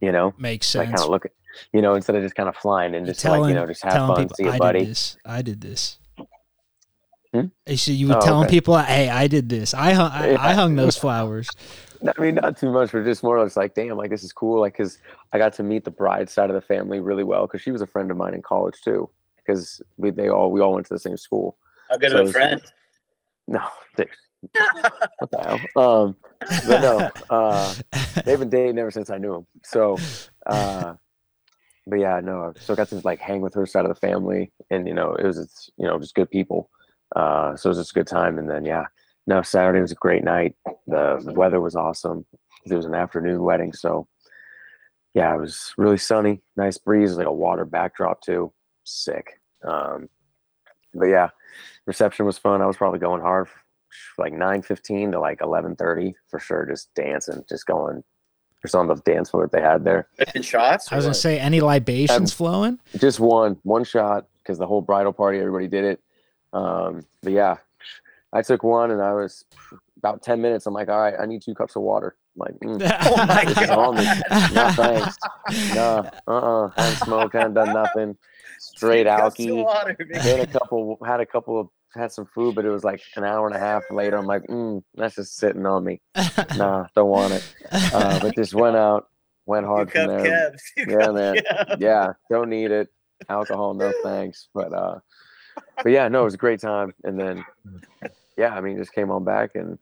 [0.00, 0.88] You know, Makes sense.
[0.88, 1.32] I kind of look at
[1.72, 3.92] you know instead of just kind of flying and just like you know just have
[3.94, 4.80] fun, people, see a I buddy.
[4.80, 5.16] did this.
[5.24, 5.98] I did this.
[7.32, 7.46] Hmm?
[7.66, 8.56] You see, you were Oh, telling okay.
[8.56, 9.74] people, "Hey, I did this.
[9.74, 11.48] I hung, I, I hung those flowers."
[12.16, 13.44] I mean, not too much, but just more.
[13.44, 14.60] It's like, damn, like this is cool.
[14.60, 14.98] Like, cause
[15.32, 17.80] I got to meet the bride side of the family really well, cause she was
[17.80, 19.08] a friend of mine in college too.
[19.46, 21.56] Cause we they all we all went to the same school.
[21.96, 22.62] How good So of a friend.
[23.48, 23.62] No,
[23.96, 24.06] they-
[25.18, 25.38] what the
[25.74, 25.82] hell?
[25.82, 26.16] Um,
[26.68, 27.74] but no, uh,
[28.24, 29.46] they've been dating ever since I knew them.
[29.64, 29.96] So,
[30.46, 30.94] uh,
[31.86, 32.52] but yeah, no.
[32.58, 35.14] So I got to like hang with her side of the family, and you know,
[35.14, 36.70] it was it's, you know just good people.
[37.14, 38.38] Uh, so it was just a good time.
[38.38, 38.84] And then yeah,
[39.26, 40.54] no, Saturday was a great night.
[40.86, 42.26] The weather was awesome.
[42.66, 44.06] It was an afternoon wedding, so
[45.14, 48.52] yeah, it was really sunny, nice breeze, like a water backdrop too.
[48.84, 49.40] Sick.
[49.64, 50.08] Um,
[50.98, 51.30] but yeah,
[51.86, 52.60] reception was fun.
[52.62, 53.54] I was probably going hard, f-
[54.18, 58.02] like nine fifteen to like eleven thirty for sure, just dancing, just going.
[58.62, 60.08] Just on the dance floor that they had there.
[60.16, 60.90] Fifteen shots.
[60.90, 61.16] I was or gonna what?
[61.16, 62.80] say, any libations flowing?
[62.96, 66.00] Just one, one shot because the whole bridal party, everybody did it.
[66.52, 67.58] Um, but yeah,
[68.32, 69.44] I took one and I was
[69.98, 70.66] about ten minutes.
[70.66, 72.16] I'm like, all right, I need two cups of water.
[72.34, 74.04] I'm like, mm, Oh my this is on me.
[74.54, 75.16] No thanks.
[75.74, 76.10] no.
[76.26, 78.16] No, uh, uh, haven't smoked, haven't done nothing.
[78.58, 79.64] Straight alky.
[80.14, 83.24] Had a couple, had a couple of, had some food, but it was like an
[83.24, 84.16] hour and a half later.
[84.16, 86.00] I'm like, mm, that's just sitting on me.
[86.56, 87.54] Nah, don't want it.
[87.72, 89.08] Uh, but just went out,
[89.46, 90.54] went hard from there.
[90.76, 91.36] Yeah, man.
[91.78, 92.88] Yeah, don't need it.
[93.28, 94.48] Alcohol, no thanks.
[94.54, 95.00] But uh,
[95.82, 96.94] but yeah, no, it was a great time.
[97.04, 97.44] And then,
[98.36, 99.78] yeah, I mean, just came on back and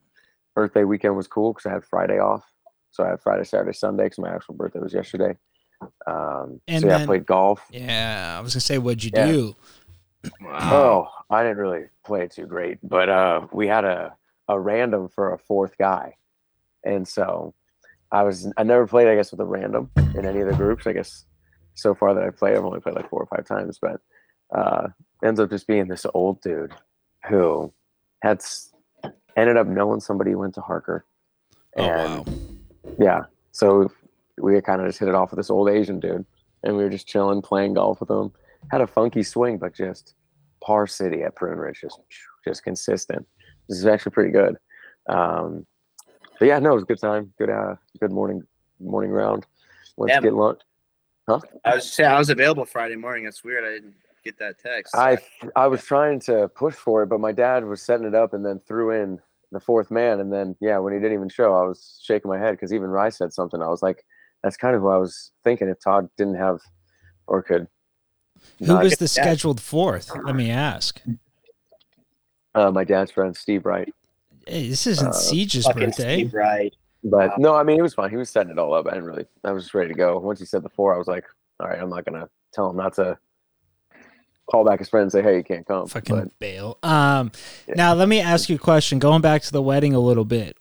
[0.54, 2.44] birthday weekend was cool because I had Friday off.
[2.92, 5.36] So I had Friday, Saturday, Sunday because my actual birthday was yesterday.
[6.06, 7.60] Um, And so yeah, I played golf.
[7.70, 9.26] yeah, I was gonna say, what'd you Yeah.
[9.26, 9.56] do?
[10.46, 14.16] Oh, I didn't really play it too great, but uh, we had a
[14.48, 16.16] a random for a fourth guy,
[16.84, 17.54] and so
[18.12, 20.86] I was I never played I guess with a random in any of the groups.
[20.86, 21.24] I guess
[21.74, 24.00] so far that I played, I've only played like four or five times, but
[24.54, 24.88] uh,
[25.24, 26.72] ends up just being this old dude
[27.28, 27.72] who
[28.22, 28.72] had s-
[29.36, 31.04] ended up knowing somebody who went to Harker,
[31.76, 32.26] Oh wow.
[32.98, 33.90] yeah, so
[34.40, 36.24] we kind of just hit it off with this old Asian dude,
[36.62, 38.32] and we were just chilling, playing golf with him.
[38.70, 40.14] Had a funky swing, but just
[40.62, 42.00] par city at Pruneridge, just
[42.44, 43.26] just consistent.
[43.68, 44.56] This is actually pretty good.
[45.08, 45.66] Um,
[46.38, 47.32] but yeah, no, it was a good time.
[47.38, 48.42] Good, uh, good morning,
[48.80, 49.46] morning round.
[49.96, 50.20] Went Yeah.
[50.20, 50.60] get lunch.
[51.28, 51.40] Huh?
[51.64, 53.24] I was saying I was available Friday morning.
[53.24, 53.64] That's weird.
[53.64, 53.94] I didn't
[54.24, 54.94] get that text.
[54.96, 55.18] I
[55.54, 58.44] I was trying to push for it, but my dad was setting it up and
[58.44, 59.20] then threw in
[59.52, 62.38] the fourth man, and then yeah, when he didn't even show, I was shaking my
[62.38, 63.62] head because even Rice said something.
[63.62, 64.04] I was like,
[64.44, 66.60] that's kind of who I was thinking if Todd didn't have
[67.26, 67.66] or could.
[68.64, 69.22] Who was the Yeah.
[69.22, 70.14] scheduled fourth?
[70.22, 71.00] Let me ask.
[72.54, 73.92] uh, my dad's friend Steve Wright?
[74.46, 76.18] Hey, this isn't Uh, Siege's birthday.
[76.18, 76.72] Steve Wright.
[77.02, 78.10] But no, I mean, it was fine.
[78.10, 78.86] He was setting it all up.
[78.86, 80.18] I didn't really, I was just ready to go.
[80.18, 81.24] Once he said the four, I was like,
[81.60, 83.18] all right, I'm not going to tell him not to
[84.50, 85.86] call back his friend and say, hey, you can't come.
[85.86, 86.78] Fucking But bail.
[86.82, 87.32] Um,
[87.66, 87.74] Yeah.
[87.76, 88.98] now let me ask you a question.
[88.98, 90.56] Going back to the wedding a little bit,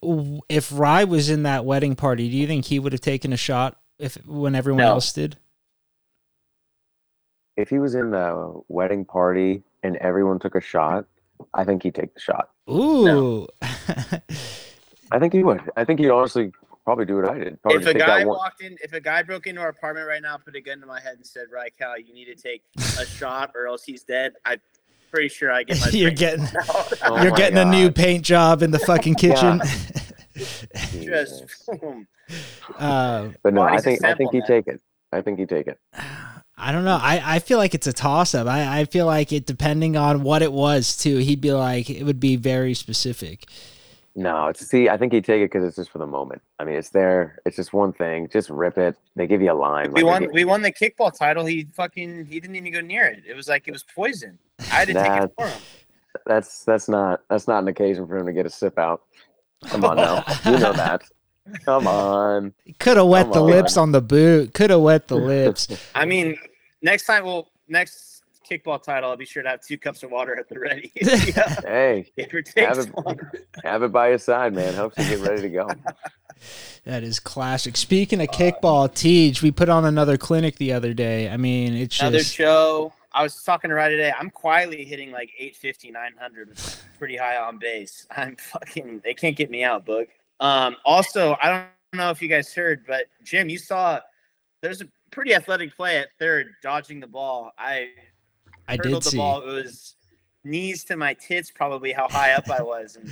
[0.48, 3.36] if Rye was in that wedding party, do you think he would have taken a
[3.36, 4.88] shot if when everyone No.
[4.92, 5.36] else did?
[7.56, 11.04] if he was in the wedding party and everyone took a shot,
[11.54, 12.50] I think he'd take the shot.
[12.68, 13.46] Ooh.
[13.62, 15.60] I think he would.
[15.76, 16.50] I think he'd honestly
[16.84, 17.60] probably do what I did.
[17.62, 19.68] Probably If a take that guy one- walked in, if a guy broke into our
[19.70, 22.26] apartment right now, put a gun to my head and said, "Right, Cal, you need
[22.26, 22.62] to take
[23.00, 24.60] a shot or else he's dead," I'm
[25.10, 25.88] pretty sure I get my.
[25.92, 26.46] You're getting.
[27.06, 29.60] Oh you're my getting a new paint job in the fucking kitchen.
[31.02, 31.44] just
[31.80, 32.06] boom.
[32.78, 34.80] uh, But no, I think I think he'd take it.
[35.12, 35.78] I think he'd take it.
[36.56, 36.98] I don't know.
[37.00, 38.46] I, I feel like it's a toss up.
[38.46, 41.18] I, I feel like it depending on what it was too.
[41.18, 43.44] He'd be like it would be very specific.
[44.16, 46.40] No, it's see, I think he'd take it because it's just for the moment.
[46.60, 47.40] I mean, it's there.
[47.44, 48.28] It's just one thing.
[48.32, 48.96] Just rip it.
[49.16, 49.92] They give you a line.
[49.92, 50.22] We like, won.
[50.22, 51.44] they give- We won the kickball title.
[51.46, 52.26] He fucking.
[52.26, 53.24] He didn't even go near it.
[53.26, 54.38] It was like it was poison.
[54.60, 55.60] I had to take it for him.
[56.26, 59.02] that's that's not that's not an occasion for him to get a sip out.
[59.66, 61.02] Come on now, you know that.
[61.64, 62.54] Come on.
[62.78, 63.50] Could have wet Come the on.
[63.50, 64.54] lips on the boot.
[64.54, 65.68] Could have wet the lips.
[65.94, 66.38] I mean,
[66.82, 68.13] next time we'll next
[68.48, 69.10] kickball title.
[69.10, 70.92] I'll be sure to have two cups of water at the ready.
[71.00, 74.74] yeah, Hey, give or takes Have it- have it by your side, man.
[74.74, 75.68] Helps you get ready to go.
[76.84, 77.76] That is classic.
[77.76, 81.30] Speaking of kickball, Teej, we put on another clinic the other day.
[81.30, 82.92] I mean, it's Another just show.
[83.12, 84.12] I was talking to Ryan today.
[84.18, 86.58] I'm quietly hitting like 850, 900,
[86.98, 88.06] pretty high on base.
[88.14, 89.00] I'm fucking.
[89.04, 90.08] They can't get me out, book.
[90.40, 90.76] Um.
[90.84, 91.66] Also, I don't
[91.98, 94.00] know if you guys heard, but Jim, you saw
[94.60, 97.52] there's a pretty athletic play at third, dodging the ball.
[97.56, 97.90] I
[98.68, 99.16] I did the see.
[99.16, 99.42] ball.
[99.42, 99.96] It was
[100.44, 103.08] knees to my tits, probably how high up I was, and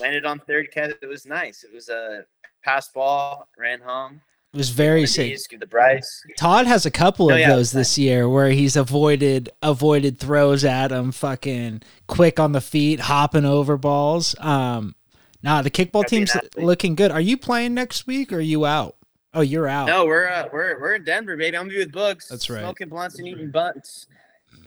[0.00, 0.92] landed on third catch.
[1.02, 1.64] It was nice.
[1.64, 2.24] It was a
[2.64, 4.20] pass ball, ran home.
[4.52, 5.38] It was very safe.
[5.60, 6.24] the Bryce.
[6.36, 10.64] Todd has a couple Oh, of yeah, those this year where he's avoided avoided throws
[10.64, 14.34] at him, fucking quick on the feet, hopping over balls.
[14.40, 14.96] Um,
[15.40, 17.12] nah, the kickball team's looking good.
[17.12, 18.96] Are you playing next week or are you out?
[19.32, 19.86] Oh, you're out.
[19.86, 21.56] No, we're uh, we're we're in Denver, baby.
[21.56, 22.28] I'm gonna be with Books.
[22.28, 22.62] That's right.
[22.62, 24.08] Smoking blunts and eating buns.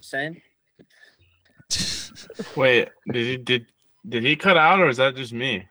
[0.04, 0.42] Saying
[2.58, 3.66] Wait, did he did
[4.08, 5.66] did he cut out or is that just me?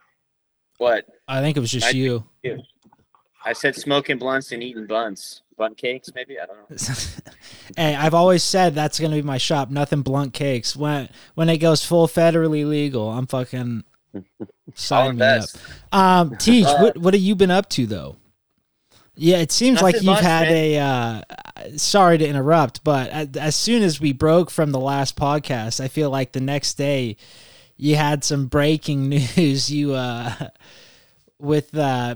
[0.79, 1.05] what?
[1.27, 2.23] I think it was just I- you.
[3.45, 5.41] I said smoking blunts and eating buns.
[5.57, 6.39] Bun cakes, maybe.
[6.39, 6.95] I don't know.
[7.77, 9.69] hey, I've always said that's gonna be my shop.
[9.69, 10.75] Nothing blunt cakes.
[10.75, 13.83] When when it goes full federally legal, I'm fucking
[14.15, 15.49] I'll sign me up.
[15.91, 18.15] Um, Teej, Uh, what what have you been up to though?
[19.15, 20.55] Yeah, it seems like you've much, had man.
[20.55, 20.79] a.
[20.79, 21.21] Uh,
[21.77, 25.87] sorry to interrupt, but as, as soon as we broke from the last podcast, I
[25.87, 27.17] feel like the next day
[27.77, 29.71] you had some breaking news.
[29.71, 30.33] You uh,
[31.37, 32.15] with uh,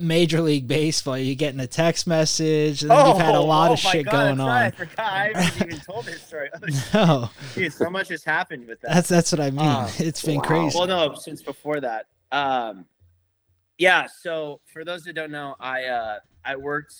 [0.00, 3.78] Major League Baseball, you're getting a text message, and then you've had a lot of
[3.78, 4.62] oh my shit God, going that's right.
[4.62, 4.72] I on.
[4.72, 4.98] forgot.
[4.98, 6.50] I haven't even told this story.
[6.92, 8.94] No, Dude, so much has happened with that.
[8.94, 9.66] that's that's what I mean.
[9.66, 10.42] Um, it's been wow.
[10.42, 10.78] crazy.
[10.78, 12.06] Well, no, since before that.
[12.32, 12.86] Um,
[13.78, 14.06] yeah.
[14.22, 16.94] So for those that don't know, I uh, I worked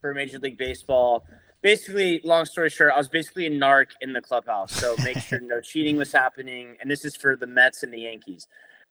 [0.00, 1.26] for Major League Baseball.
[1.62, 4.72] Basically, long story short, I was basically a narc in the clubhouse.
[4.72, 8.00] So make sure no cheating was happening, and this is for the Mets and the
[8.00, 8.46] Yankees.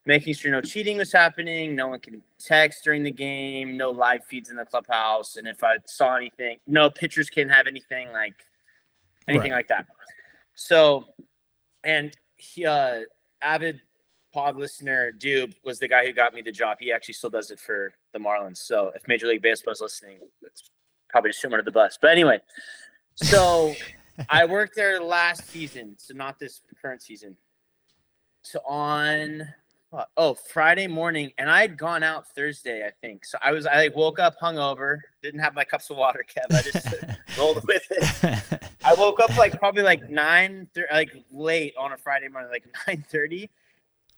[0.07, 4.23] Making sure no cheating was happening, no one can text during the game, no live
[4.25, 8.35] feeds in the clubhouse, and if I saw anything, no pitchers can have anything like
[9.27, 9.57] anything Right.
[9.57, 9.87] like that.
[10.53, 11.05] So,
[11.83, 13.01] and he, uh,
[13.41, 13.81] avid
[14.35, 16.75] pod listener Dube was the guy who got me the job.
[16.81, 18.57] He actually still does it for the Marlins.
[18.57, 20.71] So if Major League Baseball is listening, it's
[21.07, 21.97] probably just under the bus.
[21.99, 22.39] But anyway,
[23.15, 23.73] so
[24.29, 27.37] I worked there last season, so not this current season.
[28.41, 29.47] So on
[30.17, 33.23] oh Friday morning, and I had gone out Thursday, I think.
[33.23, 36.53] So I was I like woke up hungover, didn't have my cups of water, Kev.
[36.53, 36.93] I just
[37.37, 38.63] rolled with it.
[38.83, 43.05] I woke up like probably like nine, like late on a Friday morning, like nine
[43.09, 43.49] thirty,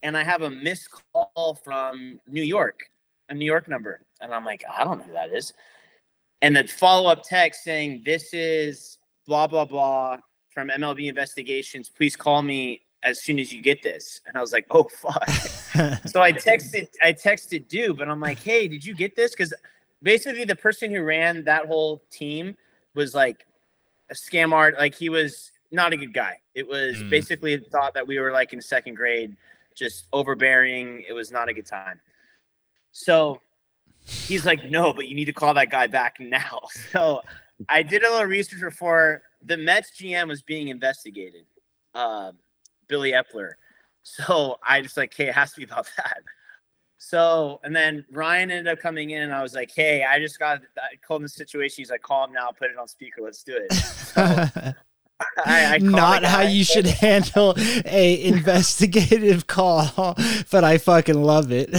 [0.03, 2.89] and I have a missed call from New York,
[3.29, 5.53] a New York number, and I'm like, I don't know who that is,
[6.41, 10.17] and then follow up text saying this is blah blah blah
[10.49, 11.89] from MLB Investigations.
[11.89, 15.27] Please call me as soon as you get this, and I was like, oh fuck.
[16.07, 19.53] So I texted, I texted Dube, and I'm like, "Hey, did you get this?" Because
[20.01, 22.55] basically, the person who ran that whole team
[22.95, 23.45] was like
[24.09, 24.75] a scam art.
[24.79, 26.37] Like he was not a good guy.
[26.55, 27.09] It was Mm.
[27.11, 29.35] basically thought that we were like in second grade,
[29.77, 31.03] just overbearing.
[31.07, 31.99] It was not a good time.
[32.91, 33.41] So
[34.05, 36.59] he's like, "No, but you need to call that guy back now."
[36.91, 37.21] So
[37.69, 41.45] I did a little research before the Mets GM was being investigated,
[41.93, 42.31] uh,
[42.87, 43.53] Billy Eppler.
[44.03, 46.21] So I just like, hey, it has to be about that.
[46.97, 50.39] So and then Ryan ended up coming in, and I was like, hey, I just
[50.39, 51.81] got I called the situation.
[51.81, 53.73] He's like, call him now, put it on speaker, let's do it.
[53.73, 54.73] So,
[55.45, 60.15] I, I Not how you should handle a investigative call,
[60.51, 61.69] but I fucking love it.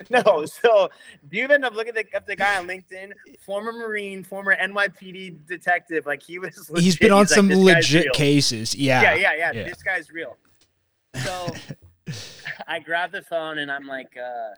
[0.10, 0.90] no, so
[1.28, 3.12] do you end up looking at the, up the guy on LinkedIn,
[3.44, 6.06] former Marine, former NYPD detective?
[6.06, 6.68] Like he was.
[6.70, 6.84] Legit.
[6.84, 8.74] He's been on He's some "This guy's legit cases.
[8.74, 9.02] Yeah.
[9.02, 9.64] Yeah, yeah, yeah, Yeah.
[9.64, 10.36] This guy's real.
[11.24, 11.54] So
[12.66, 14.54] I grabbed the phone and I'm like, uh,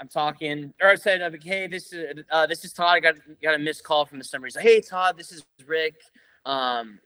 [0.00, 2.88] I'm talking, or I said, I'm like, hey, this is uh, this is Todd.
[2.88, 4.46] I got got a missed call from the number.
[4.46, 5.94] He's like, hey, Todd, this is Rick.
[6.44, 6.98] Um,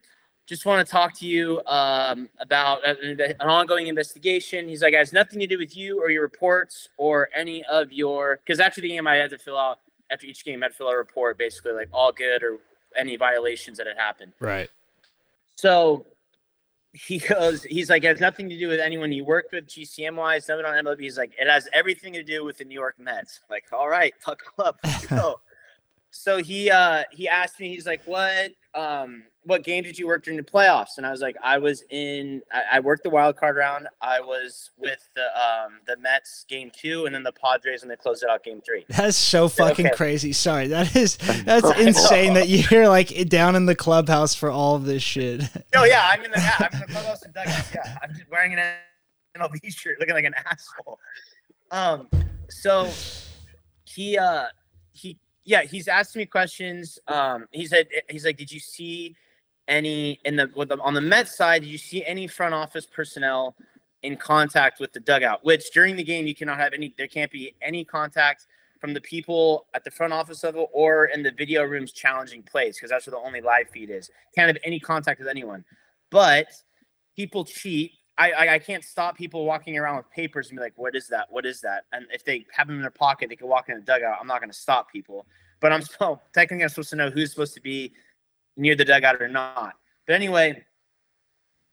[0.47, 4.69] just want to talk to you um, about an, an ongoing investigation.
[4.69, 7.93] He's like, it has nothing to do with you or your reports or any of
[7.93, 8.39] your.
[8.45, 9.81] Because after the game, I had to fill out
[10.11, 12.59] after each game, I had to fill out a report, basically like all good or
[12.95, 14.33] any violations that had happened.
[14.39, 14.71] Right.
[15.57, 16.07] So
[16.93, 20.15] he goes, he's like, it has nothing to do with anyone you worked with, GCM
[20.15, 21.01] wise, nothing on MLB.
[21.01, 23.41] He's like, it has everything to do with the New York Mets.
[23.51, 24.79] Like, all right, tuck up.
[24.85, 25.41] let's go.
[26.11, 30.25] so he uh he asked me, he's like, what um what game did you work
[30.25, 30.99] during the playoffs?
[30.99, 33.87] And I was like, I was in I, I worked the wild card round.
[34.01, 37.97] I was with the um the Mets game two and then the Padres and they
[37.97, 38.85] closed it out game three.
[38.91, 39.95] That's so fucking Okay.
[39.97, 40.33] crazy.
[40.33, 40.67] Sorry.
[40.67, 45.03] That is that's insane that you're like down in the clubhouse for all of this
[45.03, 45.43] shit.
[45.75, 47.65] Oh yeah, I'm in the yeah, I'm in the clubhouse and dugout.
[47.75, 48.75] Yeah, I'm just wearing an
[49.39, 50.99] MLB shirt, looking like an asshole.
[51.71, 52.09] Um,
[52.49, 52.89] so
[53.85, 54.47] he uh
[54.93, 56.99] he yeah he's asking me questions.
[57.07, 59.15] Um, he said he's like, did you see
[59.69, 61.63] any in the with the on the Mets side?
[61.63, 63.57] Did you see any front office personnel
[64.03, 65.45] in contact with the dugout?
[65.45, 66.95] Which during the game you cannot have any.
[66.97, 68.47] There can't be any contact
[68.81, 72.77] from the people at the front office level or in the video rooms challenging plays
[72.77, 74.11] because that's where the only live feed is.
[74.35, 75.65] Can't have any contact with anyone.
[76.11, 76.49] But
[77.17, 77.93] people cheat.
[78.19, 81.09] I, I I can't stop people walking around with papers and be like, "What is
[81.09, 81.27] that?
[81.31, 83.77] What is that?" And if they have them in their pocket, they can walk in
[83.77, 84.19] the dugout.
[84.21, 85.27] I'm not going to stop people,
[85.61, 87.93] but I'm still technically I'm supposed to know who's supposed to be
[88.57, 89.75] near the dugout or not.
[90.07, 90.65] But anyway,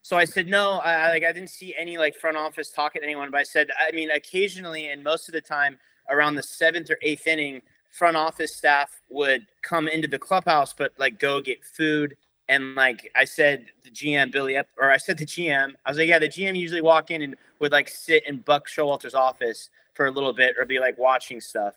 [0.01, 0.79] so I said no.
[0.79, 3.69] I like I didn't see any like front office talking to anyone, but I said
[3.77, 5.77] I mean occasionally and most of the time
[6.09, 10.91] around the seventh or eighth inning, front office staff would come into the clubhouse, but
[10.97, 12.17] like go get food.
[12.49, 15.97] And like I said, the GM Billy Ep- or I said the GM, I was
[15.97, 19.69] like, yeah, the GM usually walk in and would like sit in Buck Showalter's office
[19.93, 21.75] for a little bit or be like watching stuff.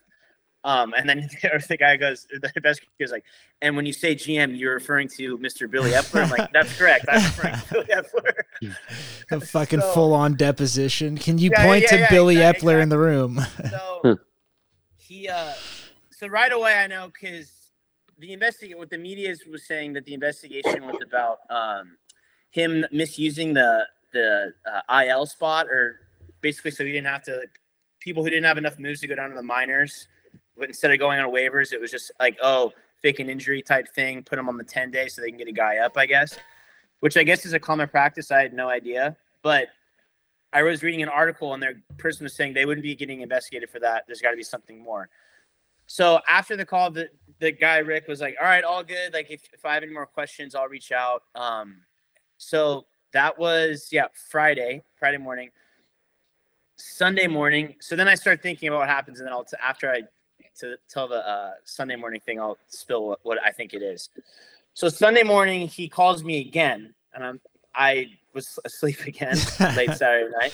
[0.66, 1.28] Um, and then
[1.68, 3.24] the guy goes, the best goes like,
[3.62, 5.70] and when you say GM, you're referring to Mr.
[5.70, 6.24] Billy Eppler.
[6.24, 7.04] I'm like, that's correct.
[7.08, 8.74] I'm referring to Billy Eppler.
[9.30, 11.18] A fucking So- full on deposition.
[11.18, 13.40] Can you Yeah, point yeah, to yeah, Billy exact- Eppler in the room?
[13.70, 14.18] So
[14.96, 15.52] he, uh,
[16.10, 17.52] so right away I know because
[18.18, 21.96] the investigate what the media was saying that the investigation was about um,
[22.50, 24.52] him misusing the the
[24.90, 26.00] uh, IL spot or
[26.40, 27.42] basically so he didn't have to
[28.00, 30.08] people who didn't have enough moves to go down to the minors,
[30.58, 33.88] but instead of going on waivers, it was just like oh fake an injury type
[33.94, 36.06] thing, put him on the ten day so they can get a guy up, I
[36.06, 36.38] guess,
[37.00, 38.30] which I guess is a common practice.
[38.30, 39.68] I had no idea, but
[40.52, 43.68] I was reading an article and their person was saying they wouldn't be getting investigated
[43.68, 44.04] for that.
[44.06, 45.10] There's got to be something more.
[45.86, 49.12] So after the call, the, the guy Rick was like, "All right, all good.
[49.12, 51.82] Like if, if I have any more questions, I'll reach out." Um,
[52.38, 55.50] so that was yeah Friday, Friday morning.
[56.76, 57.76] Sunday morning.
[57.80, 60.02] So then I start thinking about what happens, and then I'll t- after I
[60.60, 64.10] to tell the uh, Sunday morning thing, I'll spill what, what I think it is.
[64.74, 67.40] So Sunday morning, he calls me again, and I'm
[67.74, 69.36] I was asleep again
[69.74, 70.52] late Saturday night.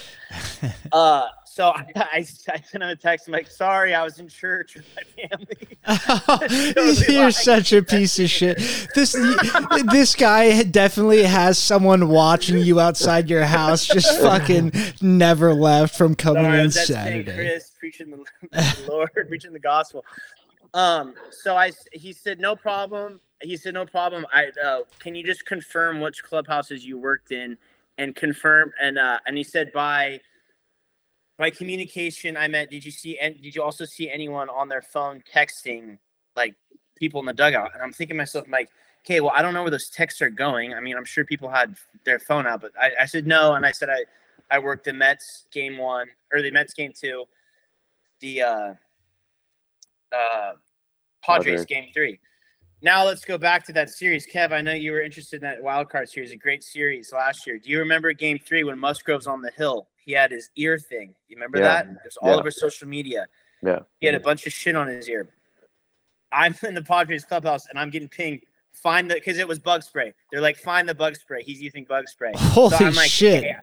[0.91, 3.29] Uh, so I, I, I sent him a text.
[3.29, 5.77] I'm like, sorry, I was in church with my family.
[6.73, 7.33] Totally You're lying.
[7.33, 8.57] such a piece of shit.
[8.95, 9.13] This
[9.93, 16.15] this guy definitely has someone watching you outside your house, just fucking never left from
[16.15, 16.71] coming Sorry, in.
[16.71, 17.35] Saturday.
[17.35, 20.05] Chris preaching the, the Lord, preaching the gospel.
[20.75, 23.21] Um, so I, he said, no problem.
[23.43, 24.25] He said, no problem.
[24.33, 27.59] I, uh, can you just confirm which clubhouses you worked in
[27.99, 28.73] and confirm?
[28.81, 30.21] And, uh, and he said, by,
[31.39, 34.83] by communication, I meant, did you see, and did you also see anyone on their
[34.83, 35.99] phone texting
[36.37, 36.55] like
[36.97, 37.71] people in the dugout?
[37.75, 38.69] And I'm thinking to myself, like,
[39.05, 40.75] okay, well, I don't know where those texts are going.
[40.75, 43.55] I mean, I'm sure people had their phone out, but I, I said no.
[43.55, 44.05] And I said, I,
[44.51, 47.25] I worked the Mets game one or the Mets game two,
[48.21, 48.75] the uh,
[50.13, 50.53] uh,
[51.25, 51.67] Padres Padres.
[51.67, 52.21] game three.
[52.85, 54.27] Now let's go back to that series.
[54.27, 57.47] Kev, I know you were interested in that wild card series, a great series last
[57.47, 57.59] year.
[57.59, 59.87] Do you remember game three when Musgrove's on the hill?
[60.05, 61.15] He had his ear thing.
[61.29, 61.69] You remember Yeah.
[61.69, 61.87] that?
[61.87, 62.37] It was all Yeah.
[62.41, 63.27] over social media.
[63.63, 63.81] Yeah.
[64.01, 65.29] He had a bunch of shit on his ear.
[66.33, 68.43] I'm in the Padres clubhouse and I'm getting pinged.
[68.73, 70.13] Find the because it was bug spray.
[70.33, 71.45] They're like, find the bug spray.
[71.45, 72.33] He's using bug spray.
[72.35, 73.45] Holy so I'm like, shit.
[73.45, 73.61] "Yeah."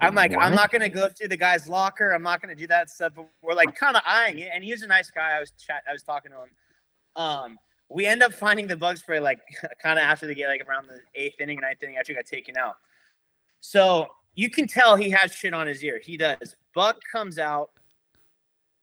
[0.00, 2.12] I'm like, I'm not gonna go through the guy's locker.
[2.12, 3.12] I'm not gonna do that stuff.
[3.14, 5.36] But we're like kind of eyeing it, and he was a nice guy.
[5.36, 6.50] I was chat, I was talking to him.
[7.16, 7.58] Um,
[7.94, 9.40] we end up finding the bug spray like
[9.82, 11.96] kind of after the game, like around the eighth inning, ninth inning.
[11.96, 12.74] Actually, got taken out.
[13.60, 16.00] So you can tell he has shit on his ear.
[16.02, 16.56] He does.
[16.74, 17.70] Buck comes out,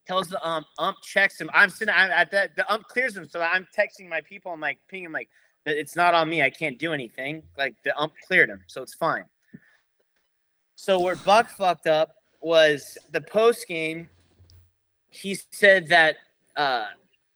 [0.07, 0.65] tells the ump.
[0.79, 1.49] Ump checks him.
[1.53, 2.55] I'm sitting I'm at that.
[2.55, 3.27] The ump clears him.
[3.27, 4.53] So I'm texting my people.
[4.53, 5.29] I'm like, pinging him like,
[5.65, 6.41] it's not on me.
[6.41, 7.43] I can't do anything.
[7.57, 9.25] Like the ump cleared him, so it's fine.
[10.75, 14.09] So where Buck fucked up was the post game.
[15.09, 16.15] He said that
[16.55, 16.85] uh,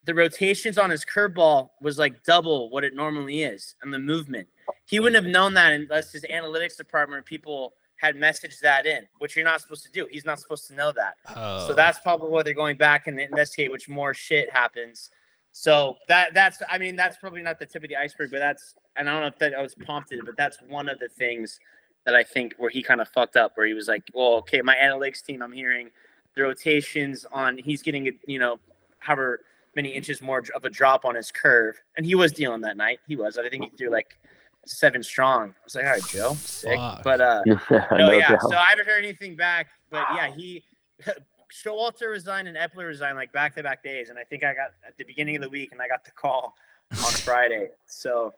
[0.05, 4.47] the rotations on his curveball was like double what it normally is, and the movement.
[4.85, 9.35] He wouldn't have known that unless his analytics department people had messaged that in, which
[9.35, 10.07] you're not supposed to do.
[10.11, 11.15] He's not supposed to know that.
[11.35, 11.67] Oh.
[11.67, 15.09] So that's probably why they're going back and investigate which more shit happens.
[15.51, 18.75] So that that's I mean that's probably not the tip of the iceberg, but that's
[18.95, 21.59] and I don't know if that I was prompted, but that's one of the things
[22.05, 24.61] that I think where he kind of fucked up, where he was like, well, okay,
[24.61, 25.89] my analytics team, I'm hearing
[26.35, 28.59] the rotations on he's getting it, you know,
[28.99, 29.41] however
[29.75, 32.99] many inches more of a drop on his curve, and he was dealing that night.
[33.07, 33.37] He was.
[33.37, 34.17] I think he threw like
[34.65, 35.49] seven strong.
[35.49, 36.75] I was like, all right, Joe, sick.
[36.75, 37.03] Fuck.
[37.03, 37.57] But uh, no,
[37.91, 38.29] no, yeah.
[38.29, 38.41] doubt.
[38.41, 40.63] So I haven't heard anything back, but yeah, he
[41.53, 44.71] Showalter resigned and Eppler resigned like back to back days, and I think I got
[44.87, 46.55] at the beginning of the week, and I got the call
[46.91, 47.69] on Friday.
[47.85, 48.33] So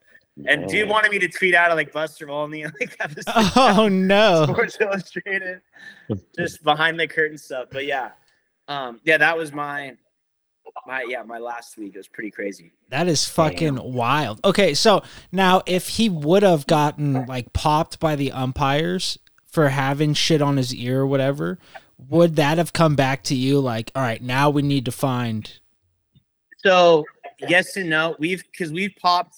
[0.46, 4.46] and dude wanted me to tweet out of like Buster Olney, like episode Oh no.
[4.46, 5.62] Sports Illustrated,
[6.38, 7.70] just behind the curtain stuff.
[7.72, 8.12] But yeah,
[8.68, 9.96] um, yeah, that was my
[10.86, 11.96] my yeah my last week.
[11.96, 12.72] It was pretty crazy.
[12.90, 14.40] That is fucking wild.
[14.44, 20.14] Okay, so now if he would have gotten like popped by the umpires for having
[20.14, 21.58] shit on his ear or whatever,
[21.98, 25.60] would that have come back to you like, all right, now we need to find
[26.64, 27.06] So
[27.40, 28.16] yes and no.
[28.20, 29.38] We've because we've popped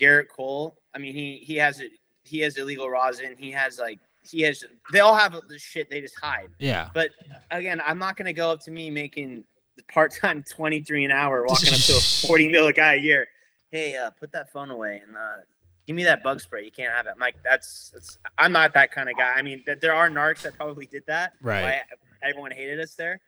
[0.00, 0.76] Gerrit Cole.
[0.94, 1.92] I mean, he he has it.
[2.24, 3.34] He has illegal rosin.
[3.38, 4.64] He has like he has.
[4.92, 5.90] They all have the shit.
[5.90, 6.48] They just hide.
[6.58, 6.88] yeah.
[6.94, 7.10] But
[7.50, 9.51] again, I'm not gonna go up to me making the
[9.92, 13.28] part time 23 an hour, walking up to a 40 mil guy a year.
[13.70, 15.42] Hey, uh, put that phone away and uh,
[15.86, 16.64] give me that bug spray.
[16.64, 17.12] You can't have it.
[17.14, 19.32] I'm like, that's, that's I'm not that kind of guy.
[19.34, 21.32] I mean, th- there are narcs that probably did that.
[21.40, 21.80] Right.
[22.22, 23.20] Everyone hated us there.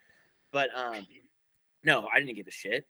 [0.52, 1.06] But um,
[1.82, 2.86] no, I didn't give a shit.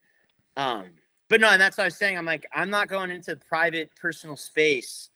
[0.56, 0.86] Um,
[1.28, 2.18] but no, and that's what I was saying.
[2.18, 5.10] I'm like, I'm not going into private personal space.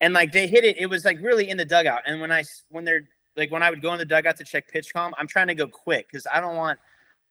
[0.00, 2.02] And like they hit it, it was like really in the dugout.
[2.06, 4.70] And when I when they're like when I would go in the dugout to check
[4.72, 6.78] PitchCom, I'm trying to go quick because I don't want.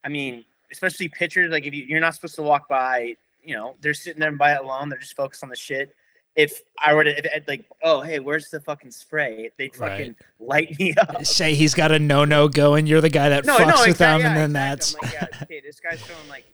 [0.04, 3.76] I mean, especially pitchers, like if you, you're not supposed to walk by, you know,
[3.82, 4.90] they're sitting there by it alone.
[4.90, 5.96] They're just focused on the shit.
[6.36, 9.52] If I were to if, if, like, oh hey, where's the fucking spray?
[9.58, 9.92] They'd Right.
[9.92, 11.24] fucking light me up.
[11.26, 13.90] Say he's got a no no going, you're the guy that No, fucks no, with
[13.92, 15.00] exactly, them, and then exactly.
[15.10, 16.46] that's I'm like, yeah, okay, this guy's throwing like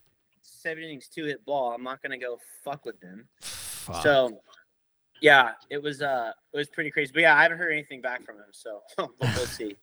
[0.42, 1.72] seven innings, two hit ball.
[1.72, 3.30] I'm not gonna go fuck with them.
[3.40, 4.04] Fuck.
[4.04, 4.42] So,
[5.22, 7.12] yeah, it was uh, it was pretty crazy.
[7.14, 9.78] But yeah, I haven't heard anything back from him, so we'll, we'll see.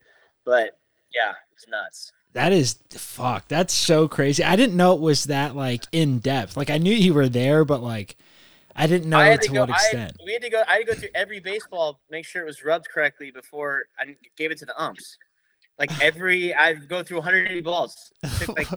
[0.44, 0.78] But
[1.14, 2.12] yeah, it's nuts.
[2.36, 3.48] That is fuck.
[3.48, 4.44] That's so crazy.
[4.44, 6.54] I didn't know it was that like in depth.
[6.54, 8.18] Like I knew you were there, but like
[8.76, 9.60] I didn't know I to, to go.
[9.60, 10.16] what I, extent.
[10.22, 10.62] we had to go.
[10.68, 14.14] I had to go through every baseball, make sure it was rubbed correctly before I
[14.36, 15.16] gave it to the umps.
[15.78, 18.12] Like every, I go through 180 balls.
[18.22, 18.68] It took like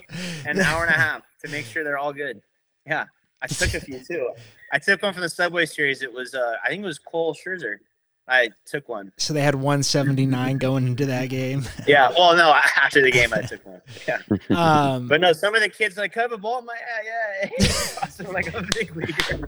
[0.46, 2.42] an hour and a half to make sure they're all good.
[2.86, 3.08] Yeah,
[3.42, 4.30] I took a few too.
[4.72, 6.02] I took one from the Subway Series.
[6.02, 7.80] It was, uh, I think it was Cole Scherzer.
[8.30, 9.12] I took one.
[9.18, 11.64] so they had 179 going into that game.
[11.88, 12.12] Yeah.
[12.16, 13.82] Well, no, after the game, I took one.
[14.08, 14.20] Yeah.
[14.52, 18.06] Um, But no, some of the kids like, "Have a ball?" I'm like, "Yeah, yeah."
[18.10, 19.48] so like a big leaguer.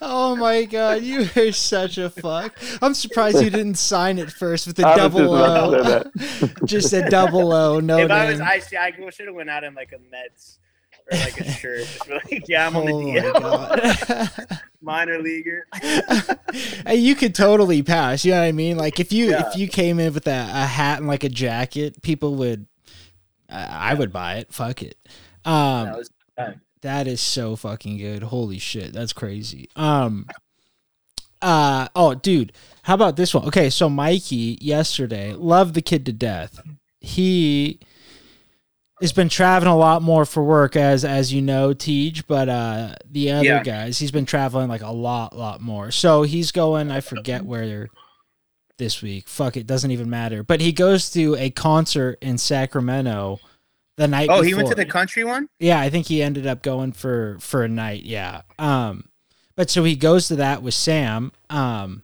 [0.00, 2.58] oh my god, you are such a fuck.
[2.80, 6.46] I'm surprised you didn't sign it first with the I double just about to say
[6.62, 6.66] O.
[6.66, 8.48] Just a double O, no if I was name.
[8.48, 10.58] icy, I should have went out in like a Mets
[11.10, 11.86] or like a shirt.
[12.08, 12.92] Like, yeah, I'm on the
[13.34, 15.66] Oh DL, minor leaguer.
[16.86, 18.24] hey, you could totally pass.
[18.24, 18.76] You know what I mean?
[18.76, 19.48] Like if you Yeah.
[19.48, 22.66] if you came in with a, a hat and like a jacket, people would.
[23.50, 24.52] I I would buy it.
[24.52, 24.96] Fuck it.
[25.44, 26.60] Um, That was fun.
[26.82, 28.22] That is so fucking good.
[28.24, 29.68] Holy shit, that's crazy.
[29.76, 30.26] Um
[31.42, 32.52] uh oh dude,
[32.82, 33.46] how about this one?
[33.46, 36.60] Okay, so Mikey yesterday, loved the kid to death.
[37.00, 37.80] He
[39.00, 42.94] has been traveling a lot more for work as as you know, Teej, but uh
[43.10, 43.62] the other Yeah.
[43.62, 45.90] guys, he's been traveling like a lot, lot more.
[45.90, 47.88] So he's going, I forget where
[48.78, 49.28] this week.
[49.28, 50.42] Fuck it, doesn't even matter.
[50.42, 53.40] But he goes to a concert in Sacramento
[53.96, 55.48] the night Oh, he went to the country one.
[55.58, 58.02] Yeah, I think he ended up going for for a night.
[58.04, 58.42] Yeah.
[58.58, 59.08] Um,
[59.56, 62.02] but so he goes to that with Sam, um,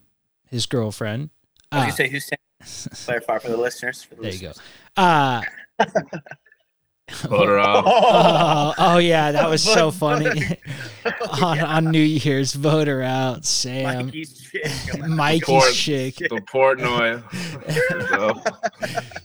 [0.48, 1.30] his girlfriend.
[1.72, 2.90] Uh, gonna say who's saying?
[3.04, 4.02] Clarify for the listeners.
[4.02, 4.52] For the there you go.
[4.96, 5.42] Uh,
[7.10, 7.84] Photo off.
[7.86, 10.28] oh, oh yeah, that was so funny.
[11.42, 12.54] on, on New Year's.
[12.54, 14.06] voter out, Sam.
[14.06, 14.98] Mikey's chick.
[15.08, 16.16] Mikey's Port- chick.
[16.16, 17.22] The Portnoy.
[18.08, 18.42] So,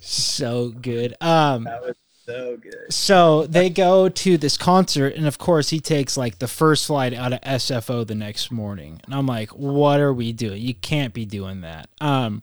[0.02, 1.16] So good.
[1.22, 2.92] Um That was so good.
[2.92, 7.14] so they go to this concert and of course he takes like the first flight
[7.14, 9.00] out of SFO the next morning.
[9.06, 10.62] And I'm like, "What are we doing?
[10.62, 12.42] You can't be doing that." Um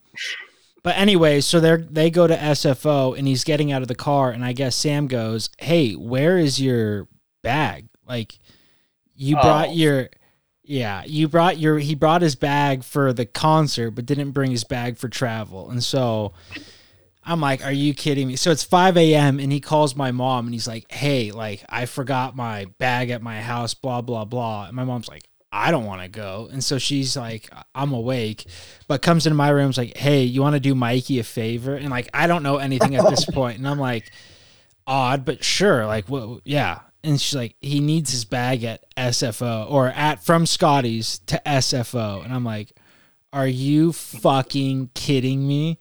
[0.82, 4.30] but anyway, so they they go to SFO and he's getting out of the car
[4.30, 7.08] and I guess Sam goes, "Hey, where is your
[7.42, 7.88] bag?
[8.06, 8.38] Like
[9.14, 9.72] you brought Oh.
[9.72, 10.08] your
[10.64, 14.64] yeah, you brought your he brought his bag for the concert but didn't bring his
[14.64, 16.32] bag for travel." And so
[17.24, 18.34] I'm like, are you kidding me?
[18.34, 19.38] So it's 5 a.m.
[19.38, 23.22] and he calls my mom and he's like, hey, like, I forgot my bag at
[23.22, 24.64] my house, blah, blah, blah.
[24.66, 25.22] And my mom's like,
[25.52, 26.48] I don't want to go.
[26.50, 28.46] And so she's like, I'm awake,
[28.88, 31.74] but comes into my room, is like, hey, you want to do Mikey a favor?
[31.74, 33.58] And like, I don't know anything at this point.
[33.58, 34.10] And I'm like,
[34.86, 35.84] odd, but sure.
[35.84, 36.80] Like, well, yeah.
[37.04, 42.24] And she's like, he needs his bag at SFO or at from Scotty's to SFO.
[42.24, 42.72] And I'm like,
[43.32, 45.78] are you fucking kidding me?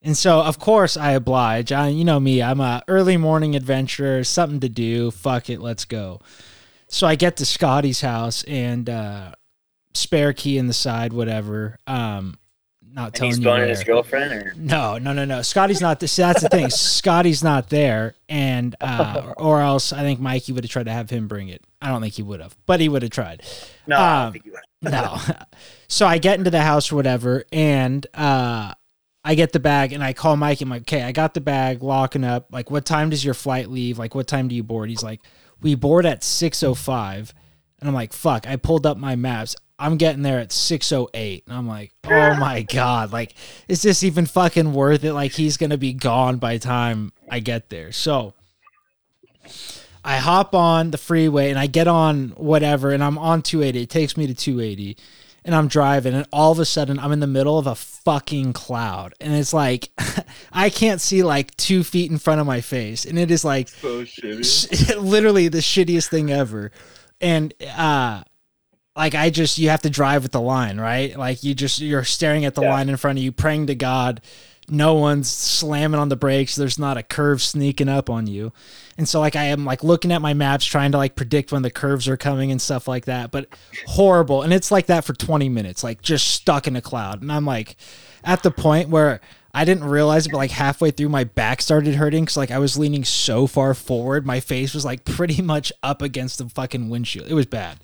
[0.00, 1.72] And so, of course, I oblige.
[1.72, 5.10] I, you know me, I'm a early morning adventurer, something to do.
[5.10, 6.20] Fuck it, let's go.
[6.88, 9.32] So I get to Scotty's house and uh,
[9.94, 11.78] spare key in the side, whatever.
[11.86, 12.38] Um,
[12.90, 15.42] not And telling he's you his girlfriend, or No, no, no, no.
[15.42, 16.00] Scotty's not.
[16.00, 16.70] This, that's the thing.
[16.70, 21.10] Scotty's not there, and uh, or else I think Mikey would have tried to have
[21.10, 21.62] him bring it.
[21.80, 23.42] I don't think he would have, but he would have tried.
[23.86, 24.34] no, Um.
[24.80, 25.18] No.
[25.88, 28.72] so I get into the house or whatever, and uh,
[29.24, 30.64] I get the bag, and I call Mikey.
[30.64, 32.46] I'm like, okay, I got the bag, locking up.
[32.52, 33.98] Like, what time does your flight leave?
[33.98, 34.88] Like, what time do you board?
[34.88, 35.20] He's like,
[35.60, 37.32] we board at 6:05,
[37.80, 38.46] and I'm like, fuck.
[38.46, 39.56] I pulled up my maps.
[39.78, 43.34] I'm getting there at 6:08, and I'm like, oh my god, like,
[43.68, 45.12] is this even fucking worth it?
[45.12, 47.92] Like, he's gonna be gone by the time I get there.
[47.92, 48.34] So.
[50.04, 53.82] I hop on the freeway and I get on whatever and I'm on 280.
[53.82, 54.96] It takes me to 280
[55.44, 58.52] and I'm driving and all of a sudden I'm in the middle of a fucking
[58.52, 59.90] cloud and it's like
[60.52, 63.68] I can't see like two feet in front of my face and it is like
[63.68, 64.96] so shitty.
[65.00, 66.70] literally the shittiest thing ever.
[67.20, 68.22] And uh
[68.96, 71.16] like I just you have to drive with the line, right?
[71.16, 72.72] Like you just you're staring at the Yeah.
[72.72, 74.20] line in front of you, praying to God.
[74.70, 76.56] No one's slamming on the brakes.
[76.56, 78.52] There's not a curve sneaking up on you.
[78.96, 81.62] And so like I am like looking at my maps trying to like predict when
[81.62, 83.48] the curves are coming and stuff like that, but
[83.86, 84.42] horrible.
[84.42, 87.22] And it's like that for 20 minutes, like just stuck in a cloud.
[87.22, 87.76] And I'm like
[88.24, 89.20] at the point where
[89.54, 92.58] I didn't realize it, but like halfway through my back started hurting because like I
[92.58, 96.88] was leaning so far forward, my face was like pretty much up against the fucking
[96.90, 97.28] windshield.
[97.28, 97.78] It was bad.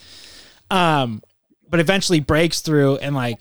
[0.70, 1.22] Um,
[1.68, 3.40] but eventually breaks through and like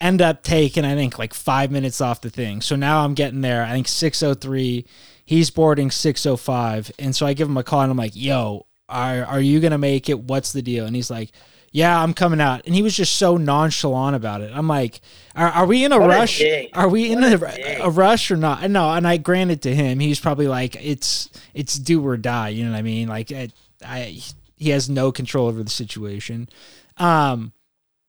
[0.00, 2.60] end up taking I think like five minutes off the thing.
[2.60, 3.62] So now I'm getting there.
[3.64, 4.84] I think 603.
[5.24, 6.92] He's boarding 605.
[6.98, 9.78] And so I give him a call and I'm like, yo, are are you gonna
[9.78, 10.18] make it?
[10.20, 10.86] What's the deal?
[10.86, 11.32] And he's like,
[11.72, 12.62] Yeah, I'm coming out.
[12.64, 14.50] And he was just so nonchalant about it.
[14.54, 15.00] I'm like,
[15.36, 16.38] Are, are we in a What rush?
[16.38, 16.70] dick.
[16.72, 18.68] Are we in a, a a rush or not?
[18.70, 22.48] No, and I granted to him, he's probably like, it's it's do or die.
[22.50, 23.08] You know what I mean?
[23.08, 23.50] Like, I,
[23.84, 24.18] I
[24.56, 26.48] he has no control over the situation.
[26.96, 27.52] Um,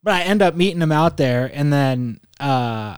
[0.03, 2.97] but I end up meeting him out there, and then uh,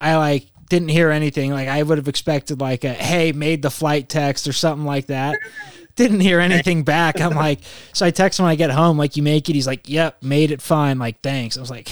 [0.00, 1.50] I like didn't hear anything.
[1.52, 5.06] Like I would have expected, like a hey, made the flight text or something like
[5.06, 5.38] that.
[5.96, 7.20] Didn't hear anything back.
[7.20, 7.58] I'm like,
[7.92, 9.54] so I text him when I get home, like, you make it.
[9.54, 10.98] He's like, yep, made it fine.
[10.98, 11.58] Like, thanks.
[11.58, 11.90] I was like,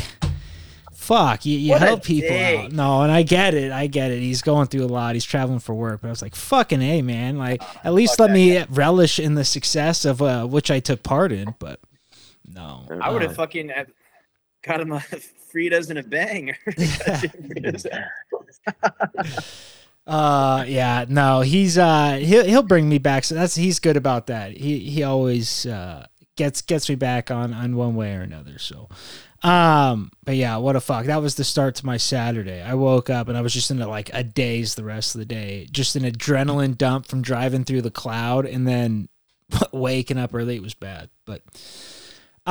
[0.95, 2.59] fuck, you, you help people dick.
[2.66, 2.72] out.
[2.72, 3.70] No, and I get it.
[3.72, 4.20] I get it.
[4.20, 5.14] He's going through a lot.
[5.14, 6.01] He's traveling for work.
[6.01, 7.37] But I was like, fucking A, man.
[7.37, 11.31] Like, at least let me relish in the success of uh, which I took part
[11.33, 11.55] in.
[11.59, 11.81] But
[12.47, 12.87] no.
[13.03, 13.70] I would have Uh, fucking
[14.63, 14.99] got him a
[15.53, 16.55] Fritas and a bang.
[20.09, 23.25] Uh yeah, no, he's uh he'll he'll bring me back.
[23.25, 24.53] So that's he's good about that.
[24.53, 28.59] He he always uh gets gets me back on on one way or another.
[28.59, 28.89] So
[29.43, 31.05] um but yeah, what a fuck.
[31.05, 32.63] That was the start to my Saturday.
[32.63, 35.19] I woke up and I was just in a, like a daze the rest of
[35.19, 35.69] the day.
[35.71, 39.11] Just an adrenaline dump from driving through the cloud and then
[39.73, 41.11] waking up early it was bad.
[41.27, 41.43] But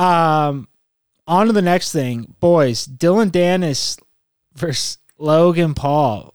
[0.00, 0.68] um
[1.28, 2.34] on to the next thing.
[2.40, 4.00] Boys, Dillon Danis
[4.54, 6.34] versus Logan Paul.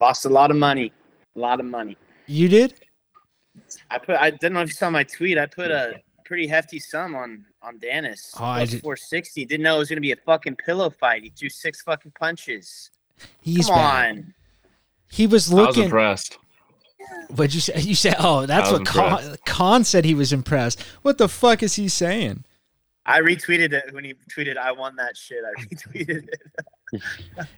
[0.00, 0.92] Lost a lot of money.
[1.36, 1.96] A lot of money.
[2.26, 2.74] You did?
[3.90, 4.16] I put.
[4.16, 5.38] I didn't know if you saw my tweet.
[5.38, 8.34] I put a pretty hefty sum on on Danis.
[8.38, 9.44] Oh, I did- 460.
[9.46, 11.22] Didn't know it was gonna be a fucking pillow fight.
[11.22, 12.90] He threw six fucking punches.
[13.40, 14.16] He's Come bad.
[14.16, 14.34] on.
[15.10, 15.64] He was looking.
[15.64, 15.84] I was looking.
[15.84, 16.38] impressed.
[17.28, 17.80] What'd you say?
[17.80, 19.36] You said, "Oh, that's what Con.
[19.46, 20.04] Con said.
[20.04, 20.80] He was impressed.
[21.02, 22.44] What the fuck is he saying?
[23.04, 26.40] I retweeted it when he tweeted, "I won that shit." I retweeted it.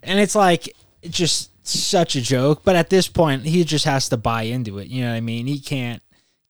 [0.04, 0.72] And it's like
[1.02, 2.62] just such a joke.
[2.62, 4.86] But at this point, he just has to buy into it.
[4.86, 5.46] You know what I mean?
[5.46, 6.00] He can't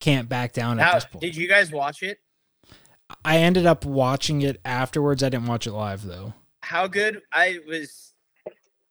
[0.01, 1.23] can't back down at this point.
[1.23, 2.19] did you guys watch it?
[3.25, 5.23] I ended up watching it afterwards.
[5.23, 6.35] I didn't watch it live though.
[6.63, 8.13] How good I was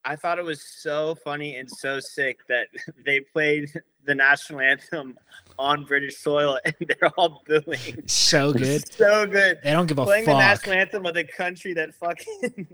[0.06, 2.68] I thought it was so funny and so sick that
[3.06, 3.72] they played
[4.06, 5.18] the national anthem
[5.58, 8.04] on British soil and they're all booing.
[8.08, 8.92] So good.
[8.92, 9.60] so good.
[9.64, 12.68] They don't give a Playing the national anthem of the country that fucking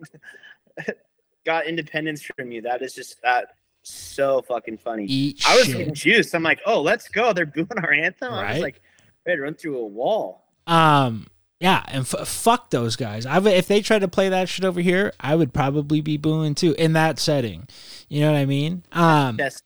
[1.45, 2.61] got independence from you.
[2.61, 3.49] That is just that
[3.83, 5.05] so fucking funny.
[5.05, 5.77] Eat I was shit.
[5.77, 6.35] getting juiced.
[6.35, 7.33] I'm like, oh, let's go.
[7.33, 8.33] They're booing our anthem.
[8.33, 8.81] I was like,
[9.25, 10.45] had to run through a wall.
[10.67, 11.27] Um,
[11.59, 13.25] yeah, and f- fuck those guys.
[13.25, 16.55] I if they tried to play that shit over here, I would probably be booing
[16.55, 17.67] too in that setting.
[18.07, 18.83] You know what I mean?
[18.91, 19.61] Um, That's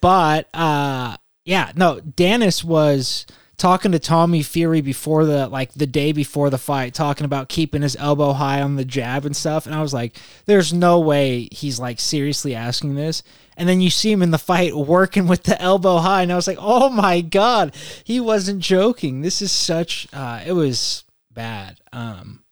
[0.00, 1.16] but uh,
[1.50, 3.26] yeah, no, Danis was
[3.56, 7.82] talking to Tommy Fury before the like the day before the fight, talking about keeping
[7.82, 11.48] his elbow high on the jab and stuff, and I was like, there's no way
[11.50, 13.24] he's like seriously asking this.
[13.56, 16.36] And then you see him in the fight working with the elbow high, and I
[16.36, 17.74] was like, oh my god,
[18.04, 19.22] he wasn't joking.
[19.22, 21.80] This is such uh, it was bad.
[21.92, 22.44] Um,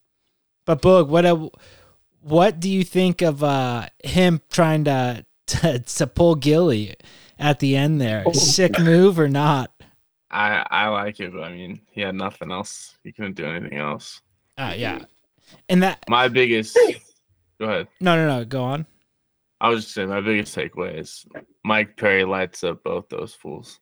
[0.66, 1.49] but Boog, what a,
[2.20, 6.96] what do you think of uh him trying to to, to pull Gilly
[7.39, 8.24] at the end there?
[8.34, 9.72] Sick move or not?
[10.30, 12.97] I I like it, but I mean, he had nothing else.
[13.03, 14.20] He couldn't do anything else.
[14.59, 15.05] Uh, yeah,
[15.68, 16.78] and that My biggest.
[17.61, 17.89] Go ahead.
[18.01, 18.86] no no no go on.
[19.61, 21.26] I was just saying my biggest takeaway is
[21.64, 23.80] Mike Perry lights up both those fools.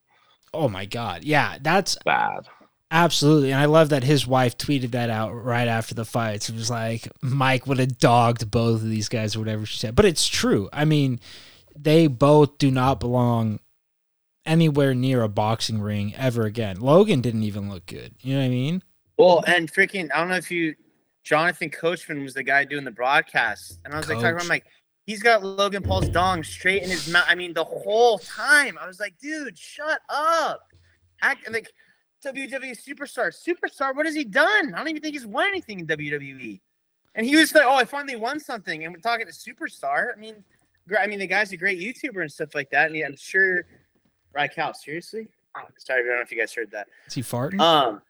[0.54, 2.48] Oh my god, yeah, that's Bad.
[2.90, 6.48] absolutely, and I love that his wife tweeted that out right after the fights.
[6.48, 9.94] It was like Mike would have dogged both of these guys or whatever she said,
[9.94, 10.70] but it's true.
[10.72, 11.20] I mean,
[11.78, 13.60] they both do not belong
[14.44, 16.80] anywhere near a boxing ring ever again.
[16.80, 18.14] Logan didn't even look good.
[18.20, 18.82] You know what I mean?
[19.18, 20.74] Well, and freaking, I don't know if you,
[21.24, 24.44] Jonathan Coachman was the guy doing the broadcast, and I was like talking about, Coach.
[24.44, 24.66] I'm like,
[25.06, 27.24] he's got Logan Paul's dong straight in his mouth.
[27.28, 30.60] I mean, the whole time, I was like, dude, shut up.
[31.22, 31.72] Act like
[32.24, 33.96] WWE superstar, superstar.
[33.96, 34.74] What has he done?
[34.74, 36.60] I don't even think he's won anything in WWE.
[37.14, 40.08] And he was like, oh, I finally won something, and we're talking to superstar.
[40.14, 40.44] I mean,
[40.98, 43.66] I mean, the guy's a great YouTuber and stuff like that, and I'm sure.
[44.34, 45.28] Right, Cal, seriously?
[45.56, 46.88] Oh, sorry, I don't know if you guys heard that.
[47.06, 47.58] Is he farting?
[47.60, 48.02] Um,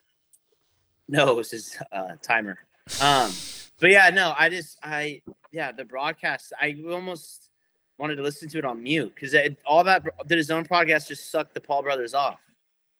[1.09, 2.59] no, it was his uh, timer.
[3.01, 3.31] Um,
[3.79, 5.23] but yeah, no, I just, I,
[5.53, 7.51] yeah, the broadcast, I almost
[7.99, 11.31] wanted to listen to it on mute because all that did his own podcast just
[11.31, 12.41] sucked the Paul brothers off,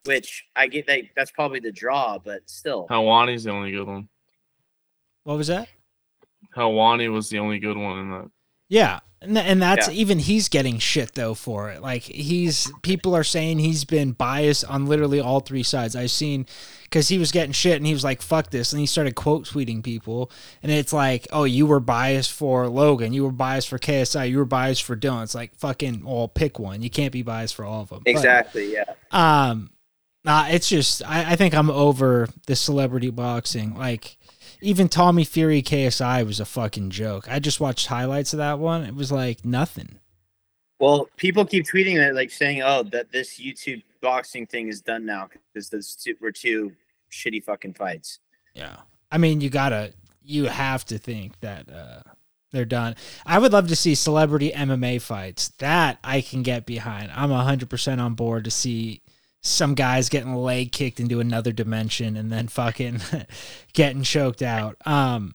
[0.05, 2.87] which I get that that's probably the draw, but still.
[2.89, 4.09] Helwani's the only good one.
[5.25, 5.69] what was that?
[6.57, 8.31] Helwani was the only good one in that.
[8.69, 9.01] Yeah.
[9.29, 9.95] And, and that's Yeah.
[9.95, 11.83] even he's getting shit though for it.
[11.83, 15.95] Like he's people are saying he's been biased on literally all three sides.
[15.97, 16.47] I've seen
[16.85, 19.45] because he was getting shit and he was like fuck this and he started quote
[19.47, 20.31] tweeting people
[20.63, 24.39] and it's like oh you were biased for Logan, you were biased for KSI, you
[24.39, 25.25] were biased for Dillon.
[25.25, 26.83] It's like fucking well pick one.
[26.83, 28.03] You can't be biased for all of them.
[28.05, 28.73] But, Exactly.
[28.73, 28.85] Yeah.
[29.13, 29.71] um,
[30.25, 33.77] uh, it's just I, I think I'm over the celebrity boxing.
[33.77, 34.16] Like
[34.61, 37.27] even Tommy Fury KSI was a fucking joke.
[37.31, 38.85] I just watched highlights of that one.
[38.85, 39.99] It was like nothing.
[40.79, 45.07] Well, people keep tweeting that, like saying, "Oh, that this YouTube boxing thing is done
[45.07, 46.73] now because those two were two
[47.11, 48.19] shitty fucking fights."
[48.55, 48.77] Yeah.
[49.11, 49.93] I mean, you gotta,
[50.23, 52.03] you have to think that uh,
[52.53, 52.97] they're done.
[53.25, 55.49] I would love to see celebrity MMA fights.
[55.59, 57.11] That I can get behind.
[57.15, 59.03] I'm 100% on board to see
[59.47, 63.01] some guys getting leg kicked into another dimension and then fucking
[63.73, 64.77] getting choked out.
[64.87, 65.35] Um,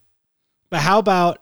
[0.70, 1.40] but how about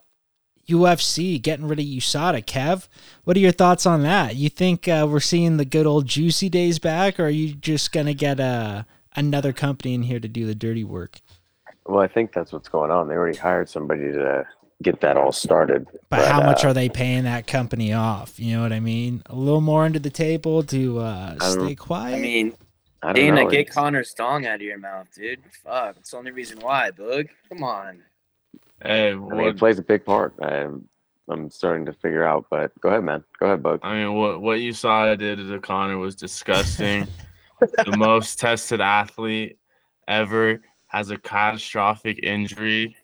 [0.67, 2.45] UFC getting rid of USADA?
[2.45, 2.87] Kev,
[3.23, 4.35] what are your thoughts on that?
[4.35, 7.91] You think uh, we're seeing the good old juicy days back, or are you just
[7.91, 8.83] gonna get uh,
[9.15, 11.19] another company in here to do the dirty work?
[11.85, 13.07] Well, I think that's what's going on.
[13.07, 14.45] They already hired somebody to
[14.81, 15.87] get that all started.
[16.09, 18.39] But, how much uh, are they paying that company off?
[18.39, 19.23] You know what I mean?
[19.27, 22.15] A little more under the table to uh, stay quiet.
[22.15, 22.53] I mean,
[23.01, 23.49] I Dana, know.
[23.49, 25.39] get It's- Conor's dong out of your mouth, dude.
[25.63, 27.29] Fuck, that's the only reason why, Boog.
[27.49, 28.01] Come on.
[28.81, 30.33] Hey, I mean, it plays a big part.
[30.41, 30.87] I'm,
[31.27, 33.23] I'm starting to figure out, but go ahead, man.
[33.39, 33.79] Go ahead, Boog.
[33.83, 37.07] I mean, what what you saw I did to Conor was disgusting.
[37.59, 39.57] the most tested athlete
[40.07, 42.95] ever has a catastrophic injury.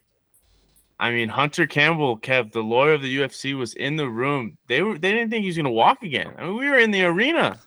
[0.98, 4.56] I mean, Hunter Campbell, Kev, the lawyer of the UFC, was in the room.
[4.66, 6.32] They were they didn't think he was gonna walk again.
[6.38, 7.58] I mean, we were in the arena.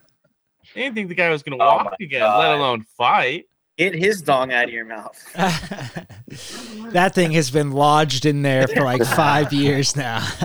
[0.73, 2.39] They didn't think the guy was gonna Oh walk my again, God.
[2.39, 3.45] let alone fight.
[3.77, 5.15] Get his dong out of your mouth.
[6.91, 10.27] that thing has been lodged in there for like five years now.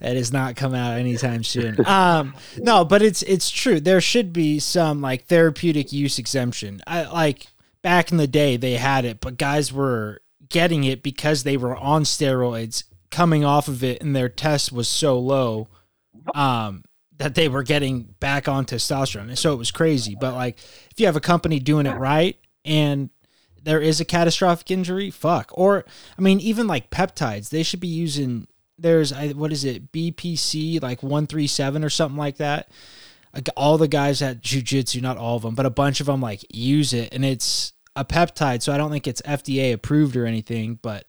[0.00, 1.76] It has not come out anytime soon.
[1.84, 3.80] Um, no, but it's it's true.
[3.80, 6.80] There should be some like therapeutic use exemption.
[6.86, 7.48] I like
[7.82, 11.76] back in the day they had it, but guys were getting it because they were
[11.76, 15.68] on steroids, coming off of it, and their test was so low,
[16.34, 16.84] um,
[17.18, 19.28] that they were getting back on testosterone.
[19.28, 20.16] And so it was crazy.
[20.18, 20.58] But like
[20.90, 23.10] if you have a company doing it right and
[23.62, 25.50] there is a catastrophic injury, fuck.
[25.52, 25.84] Or
[26.16, 28.46] I mean, even like peptides, they should be using.
[28.78, 32.70] There's what is it BPC like one three seven or something like that.
[33.34, 36.20] Like all the guys at jujitsu, not all of them, but a bunch of them
[36.20, 38.62] like use it, and it's a peptide.
[38.62, 41.06] So I don't think it's FDA approved or anything, but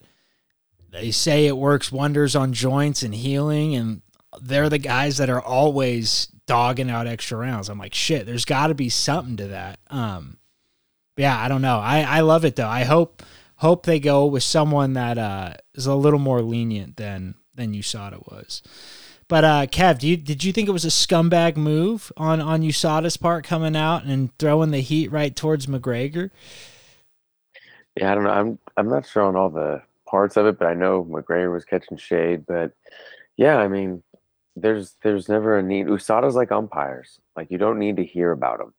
[0.91, 4.01] they say it works wonders on joints and healing, and
[4.41, 7.69] they're the guys that are always dogging out extra rounds.
[7.69, 9.79] I'm like, shit, there's got to be something to that.
[9.89, 10.39] Um,
[11.15, 11.79] yeah, I don't know.
[11.79, 12.67] I I love it though.
[12.67, 13.23] I hope
[13.57, 18.31] hope they go with someone that uh, is a little more lenient than than USADA
[18.31, 18.63] was.
[19.27, 23.17] But uh, Kev, you, did you think it was a scumbag move on on USADA's
[23.17, 26.31] part coming out and throwing the heat right towards McGregor?
[27.99, 28.29] Yeah, I don't know.
[28.31, 31.65] I'm I'm not sure on all the parts of it, but I know McGregor was
[31.65, 32.45] catching shade.
[32.47, 32.71] But
[33.35, 34.03] yeah, I mean,
[34.55, 35.87] there's there's never a need.
[35.87, 37.19] USADA's like umpires.
[37.35, 38.73] Like you don't need to hear about them.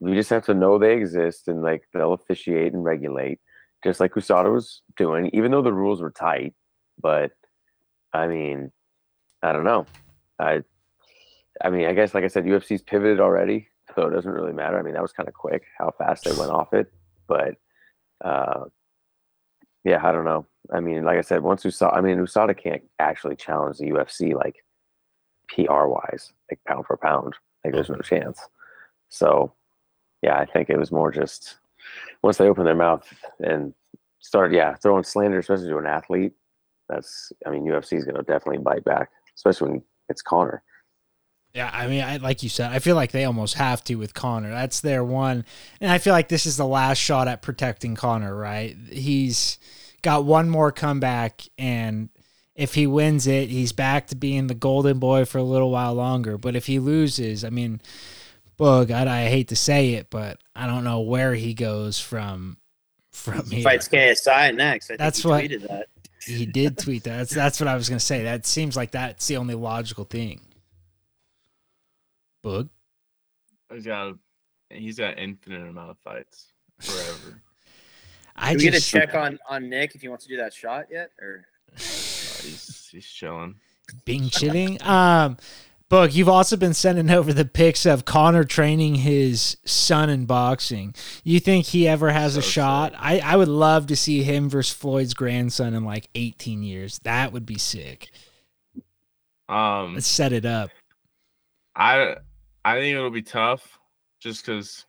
[0.00, 3.38] You just have to know they exist and like they'll officiate and regulate,
[3.84, 6.54] just like USADA was doing, even though the rules were tight.
[7.00, 7.32] But
[8.12, 8.72] I mean,
[9.44, 9.86] I don't know.
[10.40, 10.64] I
[11.62, 14.76] I mean, I guess like I said, UFC's pivoted already, so it doesn't really matter.
[14.76, 16.92] I mean, that was kind of quick how fast they went off it,
[17.28, 17.54] but
[18.24, 18.64] uh,
[19.84, 20.46] yeah, I don't know.
[20.72, 24.34] I mean, like I said, once USADA, I mean, USADA can't actually challenge the UFC
[24.34, 24.64] like
[25.48, 27.34] PR wise, like pound for pound.
[27.64, 28.40] Like there's no chance.
[29.08, 29.52] So,
[30.22, 31.58] yeah, I think it was more just
[32.22, 33.06] once they opened their mouth
[33.40, 33.74] and
[34.18, 36.32] started, yeah, throwing slander, especially to an athlete.
[36.88, 40.62] That's, I mean, UFC is going to definitely bite back, especially when it's Conor.
[41.56, 44.12] Yeah, I mean, I, like you said, I feel like they almost have to with
[44.12, 44.50] Conor.
[44.50, 45.46] That's their one,
[45.80, 48.36] and I feel like this is the last shot at protecting Conor.
[48.36, 48.76] Right?
[48.92, 49.58] He's
[50.02, 52.10] got one more comeback, and
[52.54, 55.94] if he wins it, he's back to being the golden boy for a little while
[55.94, 56.36] longer.
[56.36, 57.80] But if he loses, I mean,
[58.58, 62.58] Boog, I, I hate to say it, but I don't know where he goes from
[63.12, 63.64] from He here.
[63.64, 64.86] fights KSI next.
[64.86, 65.86] I think That's he what- tweeted that.
[66.26, 67.18] He did tweet that.
[67.18, 68.24] That's that's what I was gonna say.
[68.24, 70.40] That seems like that's the only logical thing.
[72.46, 72.68] Boog.
[73.72, 74.14] He's got
[74.70, 77.42] he's got infinite amount of fights forever.
[78.36, 80.52] I Did we get a check on on Nick if he wants to do that
[80.52, 81.10] shot yet?
[81.20, 83.56] Or Uh, he's he's chilling.
[84.04, 84.80] Bing chilling.
[84.82, 85.36] Um,
[85.90, 90.94] Boog, you've also been sending over the pics of Conor training his son in boxing.
[91.22, 92.90] You think he ever has a shot?
[92.92, 93.00] sick.
[93.00, 96.98] I, I would love to see him versus Floyd's grandson in like 18 years.
[97.04, 98.10] That would be sick.
[99.48, 100.70] Um, Let's set it up.
[101.76, 102.16] I
[102.66, 103.78] I think it'll be tough,
[104.18, 104.86] just because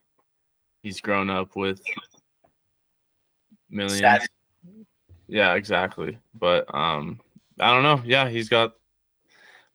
[0.82, 1.80] he's grown up with
[3.70, 4.02] millions.
[4.02, 4.26] Stats.
[5.28, 6.18] Yeah, exactly.
[6.34, 7.20] But um,
[7.60, 8.02] I don't know.
[8.04, 8.74] Yeah, he's got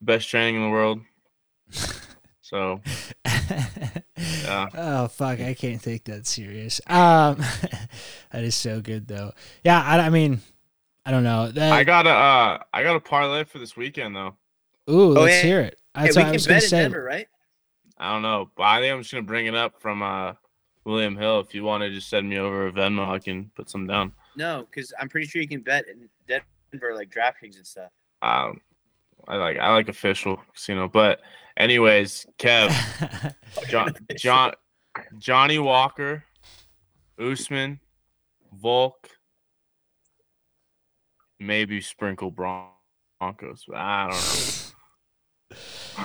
[0.00, 1.00] best training in the world.
[2.44, 2.80] So
[3.24, 4.68] Yeah.
[4.74, 6.80] Oh fuck, I can't take that serious.
[6.86, 7.36] Um,
[8.32, 9.32] that is so good though.
[9.64, 10.40] Yeah, I, I mean,
[11.06, 11.50] I don't know.
[11.50, 14.36] That, I got a uh, I got a parlay for this weekend though.
[14.90, 15.42] ooh, Oh, let's yeah.
[15.42, 15.78] hear it.
[15.96, 16.82] hey, That's we what I can was gonna bet in say.
[16.82, 17.26] Denver, right?
[18.02, 20.32] I don't know, but I think I'm just gonna bring it up from uh
[20.84, 21.38] William Hill.
[21.38, 24.12] If you want to just send me over a Venmo, I can put some down.
[24.36, 27.92] No, because I'm pretty sure you can bet in Denver, like DraftKings and stuff.
[28.20, 28.60] Um,
[29.28, 31.20] I like I like official casino, but
[31.56, 33.34] anyways, Kev,
[33.68, 34.52] John, John,
[35.18, 36.24] Johnny Walker,
[37.20, 37.78] Usman,
[38.52, 39.10] Volk,
[41.38, 44.72] maybe sprinkle Broncos, but I don't know.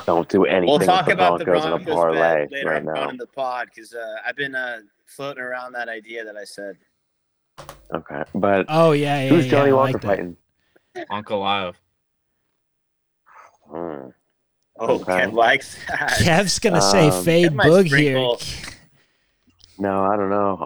[0.05, 2.85] Don't do anything We'll with talk the about the Broncos in a parlay later right
[2.87, 3.09] on now.
[3.09, 6.77] in the pod because uh, I've been uh, floating around that idea that I said.
[7.93, 9.29] Okay, but oh yeah, yeah.
[9.29, 10.37] who's yeah, Johnny I Walker like fighting?
[11.11, 11.75] Ankalaev.
[13.69, 14.09] Hmm.
[14.79, 15.11] Oh, Okay.
[15.25, 16.19] Kev likes that.
[16.21, 18.17] Kev's gonna say Um, fade Kev might boog here.
[19.79, 20.63] No, I don't know.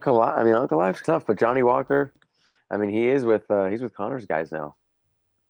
[0.00, 2.12] Uncle, Li- I mean Ankalaev's tough, but Johnny Walker,
[2.70, 4.76] I mean he is with uh, he's with Conor's guys now,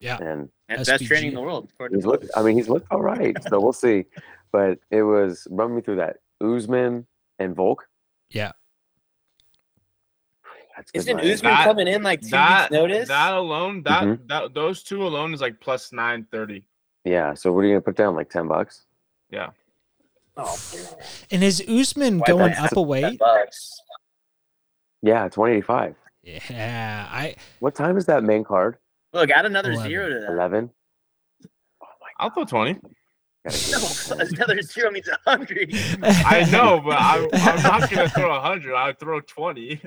[0.00, 1.70] Yeah, and And best training in the world.
[1.92, 2.26] he's looked.
[2.36, 4.04] I mean he's looked all right, so we'll see.
[4.52, 7.06] But it was run me through that Usman
[7.38, 7.86] and Volk.
[8.30, 8.50] yeah.
[10.76, 11.32] That's good Isn't money.
[11.32, 13.08] Usman That- coming in like two That weeks notice?
[13.08, 14.28] that alone, that Mhm.
[14.28, 16.64] that those two alone is like plus nine thirty.
[17.04, 17.34] Yeah.
[17.34, 18.14] So what are you gonna put down?
[18.16, 18.86] Like ten bucks?
[19.30, 19.50] Yeah,
[20.36, 20.58] oh,
[21.30, 23.20] And is Usman Why going up a weight?
[25.02, 25.94] Yeah, it's one eighty five.
[26.22, 28.78] Yeah, I What time is that main card?
[29.12, 29.90] Look, add another Eleven.
[29.90, 30.30] zero to that.
[30.32, 30.70] Eleven.
[31.82, 32.78] Oh my I'll throw twenty.
[33.72, 33.78] No,
[34.18, 35.70] another zero means a hundred.
[36.02, 38.74] I know, but I, I'm not gonna throw a hundred.
[38.74, 39.80] I'd throw twenty.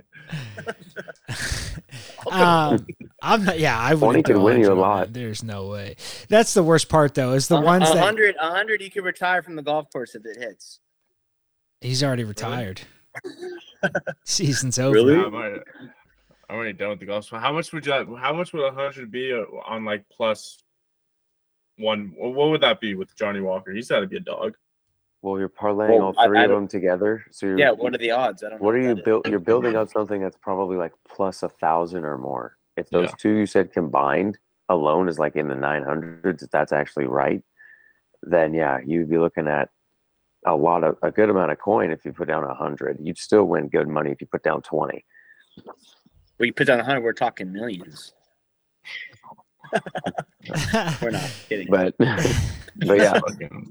[2.31, 2.85] um,
[3.21, 3.59] I'm not.
[3.59, 3.99] Yeah, I would.
[3.99, 5.13] 20 can win you a lot.
[5.13, 5.95] There's no way.
[6.29, 7.33] That's the worst part, though.
[7.33, 9.87] Is the A- ones a that hundred, a hundred, you could retire from the golf
[9.91, 10.79] course if it hits.
[11.81, 12.81] he's already retired.
[14.25, 14.95] Season's over.
[14.95, 15.59] Really?
[16.53, 16.59] Yeah, I might.
[16.59, 17.25] I'm already done with the golf.
[17.25, 18.15] So how much would you?
[18.15, 20.63] How much would a hundred be uh, on like plus
[21.77, 22.13] one?
[22.17, 23.71] What what would that be with Johnny Walker?
[23.71, 24.55] He's got to be a dog.
[25.21, 27.23] Well, you're parlaying Well, all three I of them together.
[27.31, 28.43] So you're, Yeah, what are the odds?
[28.43, 28.65] I don't know.
[28.65, 29.05] what are what you that is.
[29.05, 29.27] built?
[29.29, 32.57] You're building up something that's probably like plus a thousand or more.
[32.75, 33.15] If those Yeah.
[33.19, 34.37] two you said combined
[34.67, 37.41] alone is like in the nine hundreds, if that's actually right,
[38.21, 39.69] then yeah, you'd be looking at
[40.45, 42.97] a lot of a good amount of coin if you put down a hundred.
[42.99, 45.05] You'd still win good money if you put down twenty.
[46.39, 48.13] We put down a 100, we're talking millions.
[51.01, 51.67] We're not kidding.
[51.69, 53.19] But but yeah,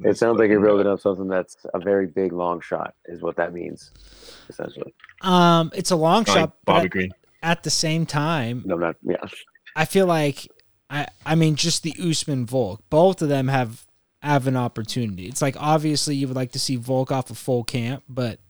[0.05, 3.37] it sounds like you're building up something that's a very big long shot, is what
[3.37, 3.91] that means,
[4.49, 4.95] essentially.
[5.21, 7.13] um, it's a long like shot, Bobby at, Green.
[7.43, 9.17] at the same time, No, not yeah.
[9.77, 10.49] I feel like
[10.91, 13.87] I I mean just the Usman Volk, both of them have
[14.23, 15.27] have an opportunity.
[15.27, 18.41] It's like obviously you would like to see Volk off a full camp, but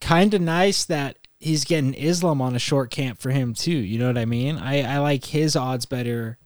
[0.00, 3.70] kind of nice that he's getting Islam on a short camp for him too.
[3.72, 4.56] You know what I mean?
[4.58, 6.38] I I like his odds better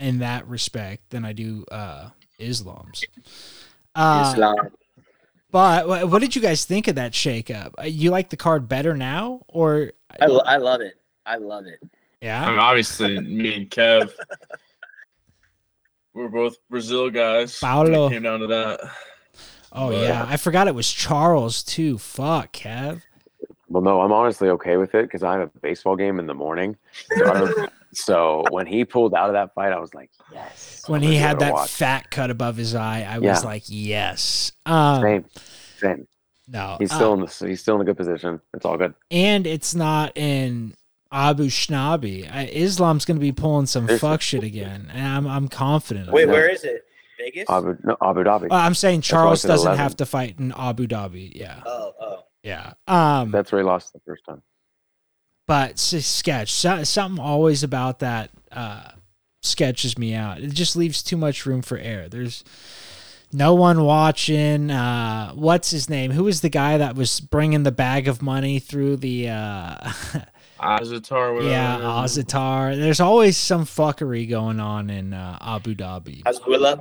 [0.00, 3.04] in that respect than I do uh Islam's.
[3.94, 4.56] Uh, Islam.
[5.50, 7.72] But what did you guys think of that shakeup?
[7.78, 10.94] Uh, You like the card better now, or I, I love it.
[11.24, 11.78] I love it.
[12.20, 12.40] Yeah.
[12.40, 12.50] I yeah?
[12.50, 14.10] mean, obviously, me and Kev,
[16.12, 17.60] we're both Brazil guys.
[17.60, 18.10] when it Paulo.
[18.10, 18.80] came down to that.
[19.72, 21.98] Oh But- yeah, I forgot it was Charles too.
[21.98, 23.02] Fuck, Kev.
[23.74, 26.34] Well, no, I'm honestly okay with it because I have a baseball game in the
[26.34, 26.76] morning.
[27.18, 30.84] So, so when he pulled out of that fight, I was like, yes.
[30.86, 31.70] When he had that watch.
[31.70, 33.30] fat cut above his eye, I Yeah.
[33.32, 34.52] was like, yes.
[34.64, 35.24] Um, same,
[35.78, 36.06] same.
[36.46, 38.40] no, He's uh, still in the he's still in a good position.
[38.54, 38.94] It's all good.
[39.10, 40.74] and it's not in
[41.10, 42.32] Abu Shnabi.
[42.32, 46.12] I, Islam's gonna be pulling some There's- fuck shit again, and I'm I'm confident.
[46.12, 46.84] Wait, where is it?
[47.18, 47.50] Vegas?
[47.50, 48.52] Abu no, Abu Dhabi.
[48.52, 49.78] Uh, I'm saying Charles doesn't 11.
[49.82, 51.32] have to fight in Abu Dhabi.
[51.34, 52.24] Yeah, oh, oh.
[52.44, 52.74] Yeah.
[52.86, 54.42] Um, That's where he lost the first time.
[55.48, 58.90] but s- sketch so, something always about that uh
[59.42, 62.44] sketches me out it just leaves too much room for error there's
[63.32, 67.72] no one watching uh what's his name who was the guy that was bringing the
[67.72, 69.76] bag of money through the uh
[70.60, 76.80] Azatar, yeah Azatar there's always some fuckery going on in uh, Abu Dhabi Hasbullah.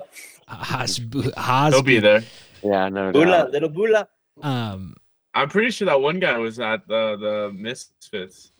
[0.49, 2.23] Hasbu- He'll be there.
[2.63, 3.51] Yeah, no Bula, doubt.
[3.51, 4.07] little Bula.
[4.41, 4.95] um
[5.33, 8.51] I'm pretty sure that one guy was at the the Misfits.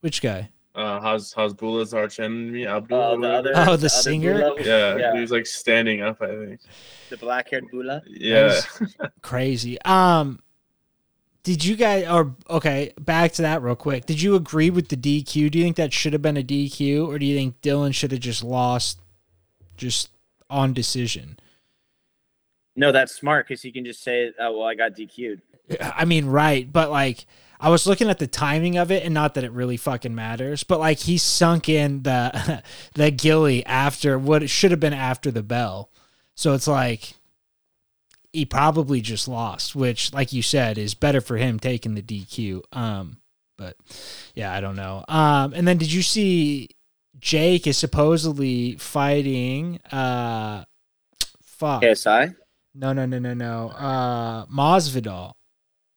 [0.00, 2.98] which guy Uh, Haz Hasbullah's arch enemy, Abdul.
[2.98, 3.52] Oh, the other.
[3.54, 4.34] Oh, the other singer?
[4.34, 4.54] Bula.
[4.62, 5.14] yeah, yeah.
[5.14, 6.20] he was like standing up.
[6.20, 6.60] I think.
[7.08, 8.02] The black haired Bula.
[8.06, 8.60] Yeah,
[9.22, 9.80] crazy.
[9.82, 10.40] Um,
[11.44, 12.92] did you guys or okay?
[13.00, 14.04] Back to that real quick.
[14.04, 15.50] Did you agree with the DQ?
[15.50, 18.10] Do you think that should have been a DQ, or do you think Dillon should
[18.12, 18.98] have just lost,
[19.78, 20.10] just
[20.50, 21.38] on decision?
[22.78, 25.40] No, that's smart because he can just say, "Oh, well, I got DQ'd."
[25.80, 27.26] I mean, right, but like.
[27.58, 30.62] I was looking at the timing of it, and not that it really fucking matters,
[30.62, 32.62] but like he sunk in the
[32.92, 35.90] the gilly after what it should have been after the bell,
[36.34, 37.14] so it's like
[38.36, 42.60] he probably just lost, which, like you said, is better for him taking the DQ.
[42.70, 43.16] Um,
[43.56, 43.76] but
[44.34, 45.06] yeah, I don't know.
[45.08, 46.68] Um, and then did you see
[47.18, 49.80] Jake is supposedly fighting?
[49.90, 50.64] Uh,
[51.40, 51.82] fuck.
[51.82, 52.36] KSI.
[52.74, 53.70] No, no, no, no, no.
[53.70, 55.32] Uh, Masvidal.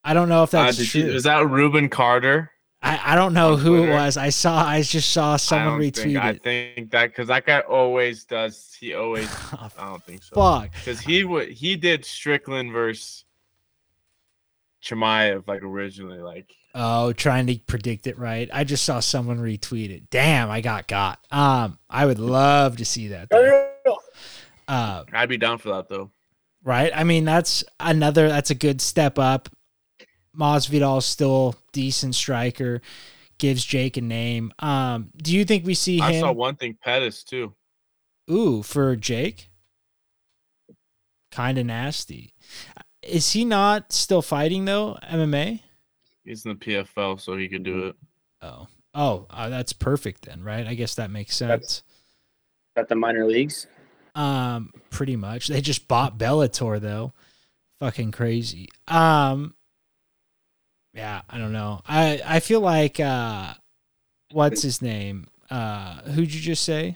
[0.09, 1.01] I don't know if uh, that's did true.
[1.01, 2.51] you, is that Ruben Carter?
[2.81, 4.17] I, I don't know who it was.
[4.17, 4.65] I saw.
[4.65, 8.75] I just saw someone retweet think, I think that because that guy always does.
[8.79, 9.29] He always.
[9.53, 10.33] Oh, I don't think so.
[10.33, 10.71] fuck.
[10.73, 13.25] Because he would he did Strickland versus
[14.81, 18.49] Chimaev like originally like Oh, trying to predict it right.
[18.53, 20.09] I just saw someone retweet it.
[20.09, 21.19] Damn, I got got.
[21.31, 23.31] Um, I would love to see that.
[24.67, 26.11] Uh, I'd be down for that though.
[26.63, 26.91] right?
[26.95, 28.29] I mean, that's another.
[28.29, 29.49] That's a good step up.
[30.39, 32.81] Masvidal's still decent striker.
[33.37, 34.51] Gives Jake a name.
[34.59, 36.21] Um, do you think we see I him?
[36.21, 37.53] saw one thing Pettis too.
[38.29, 39.49] Ooh, for Jake.
[41.31, 42.33] Kind of nasty.
[43.01, 44.97] Is he not still fighting though?
[45.09, 45.61] MMA?
[46.25, 47.95] He's in the PFL, so he could do it.
[48.41, 50.67] Oh, oh, uh, that's perfect then, right?
[50.67, 51.83] I guess that makes sense.
[52.75, 53.67] At the minor leagues.
[54.15, 55.47] Um, pretty much.
[55.47, 57.13] They just bought Bellator though.
[57.79, 58.67] Fucking crazy.
[58.87, 59.55] Um,
[60.93, 61.81] yeah, I don't know.
[61.87, 63.53] I I feel like uh,
[64.31, 65.27] what's his name?
[65.49, 66.95] Uh, who'd you just say?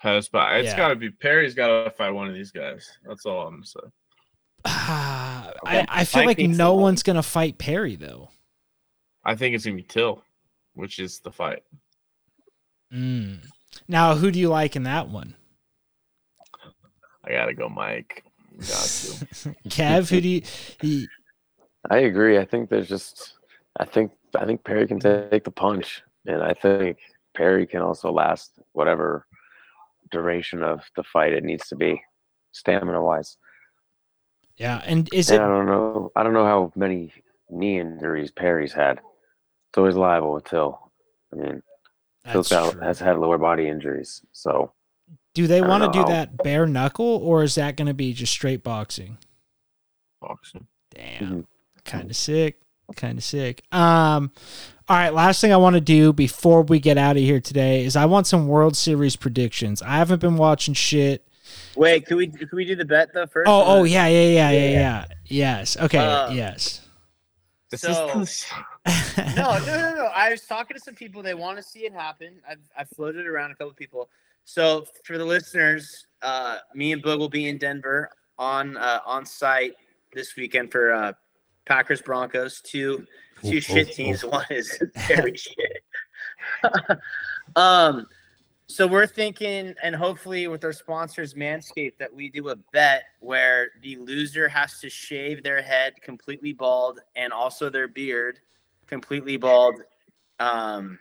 [0.00, 0.76] Pettis, but it's Yeah.
[0.76, 2.88] got to be Perry's got to fight one of these guys.
[3.06, 3.80] That's all I'm gonna say.
[4.64, 5.52] I
[5.88, 8.30] I feel Mike like no one's gonna fight Perry though.
[9.24, 10.22] I think it's gonna be Till,
[10.74, 11.62] which is the fight.
[12.92, 13.44] Mm.
[13.88, 15.34] Now, who do you like in that one?
[17.24, 18.24] I gotta go, Mike.
[18.56, 19.54] Got to.
[19.68, 20.42] Kev, who do you?
[20.80, 21.08] He,
[21.88, 22.38] I agree.
[22.38, 23.34] I think there's just,
[23.78, 26.98] I think, I think Perry can take the punch, and I think
[27.34, 29.26] Perry can also last whatever
[30.10, 32.02] duration of the fight it needs to be,
[32.52, 33.36] stamina wise.
[34.56, 36.12] Yeah, and is And it I don't know.
[36.16, 37.12] I don't know how many
[37.48, 38.98] knee injuries Perry's had.
[38.98, 40.78] It's always liable with Till.
[41.32, 41.62] I mean,
[42.30, 44.72] Till's that's got, has had lower body injuries, so
[45.40, 48.30] Do they want to do that bare knuckle or is that going to be just
[48.30, 49.16] straight boxing?
[50.20, 50.66] Boxing.
[50.94, 51.22] Damn.
[51.22, 51.44] Mhm.
[51.86, 52.60] Kind of sick.
[52.94, 53.62] Kind of sick.
[53.72, 54.32] Um
[54.86, 57.86] all right, last thing I want to do before we get out of here today
[57.86, 59.80] is I want some World Series predictions.
[59.80, 61.26] I haven't been watching shit.
[61.74, 63.48] Wait, could we could we do the bet though first?
[63.48, 64.70] Oh, oh yeah, yeah, yeah, yeah, Yeah.
[64.70, 65.04] yeah.
[65.24, 65.76] Yes.
[65.78, 66.86] Okay, Uh, yes.
[67.70, 68.44] This So- is
[69.16, 70.10] no, no, no, no.
[70.14, 71.22] I was talking to some people.
[71.22, 72.40] They want to see it happen.
[72.48, 74.10] I've, I've floated around a couple people.
[74.44, 79.24] So for the listeners, uh, me and Boog will be in Denver on uh, on
[79.24, 79.74] site
[80.12, 81.12] this weekend for uh,
[81.66, 82.60] Packers Broncos.
[82.60, 83.06] Two
[83.42, 84.24] two shit teams.
[84.24, 85.84] One is very shit.
[87.56, 88.06] um,
[88.66, 93.70] so we're thinking, and hopefully with our sponsors Manscaped, that we do a bet where
[93.82, 98.38] the loser has to shave their head completely bald and also their beard
[98.86, 99.82] completely bald
[100.38, 100.98] um,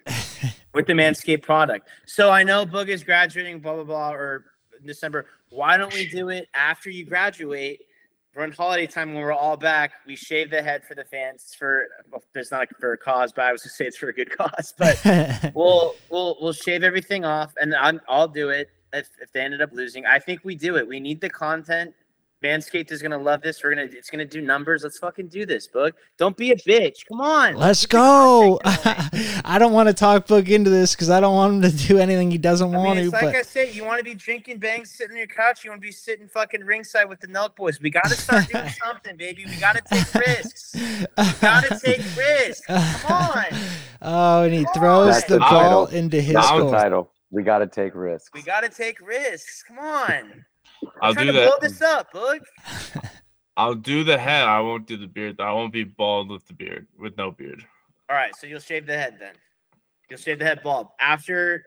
[0.73, 1.89] with the Manscaped product.
[2.05, 4.45] So I know Boog is graduating, blah blah blah, or
[4.85, 5.25] December.
[5.49, 7.81] Why don't we do it after you graduate?
[8.35, 9.91] Run holiday time when we're all back.
[10.05, 11.55] We shave the head for the fans.
[11.57, 14.13] For well, it's not for a cause, but I was to say it's for a
[14.13, 14.73] good cause.
[14.77, 15.01] But
[15.55, 19.61] we'll we'll we'll shave everything off, and I'm I'll do it if if they ended
[19.61, 20.05] up losing.
[20.05, 20.87] I think we do it.
[20.87, 21.93] We need the content.
[22.43, 23.61] Manscaped is gonna love this.
[23.63, 24.83] We're gonna it's gonna do numbers.
[24.83, 25.91] Let's fucking do this, Boog.
[26.17, 27.05] Don't be a bitch.
[27.09, 27.55] Come on.
[27.55, 28.59] Let's go.
[28.63, 31.97] I don't want to talk Boog into this because I don't want him to do
[31.97, 33.15] anything he doesn't I want mean, to.
[33.17, 35.65] it's like But I said, you want to be drinking bangs, sitting on your couch.
[35.65, 37.81] You want to be sitting fucking ringside with the Nelk boys.
[37.81, 39.45] We got to start doing something, baby.
[39.45, 40.75] We got to take risks.
[40.75, 41.05] We
[41.41, 42.65] Got to take risks.
[42.67, 43.45] Come on.
[44.01, 45.07] Oh, and he Come throws on.
[45.07, 45.87] the That's the ball title.
[45.87, 46.71] into his That's I'll- the goal.
[46.71, 47.11] title.
[47.31, 48.29] We got to take risks.
[48.33, 49.61] We got to take risks.
[49.67, 50.45] Come on.
[51.01, 51.45] I'll trying do to that.
[51.49, 52.39] Build this up, Boog.
[53.57, 54.43] I'll do the head.
[54.43, 55.39] I won't do the beard.
[55.41, 57.65] I won't be bald with the beard, with no beard.
[58.09, 59.33] All right, so you'll shave the head then.
[60.09, 61.63] You'll shave the head bald after,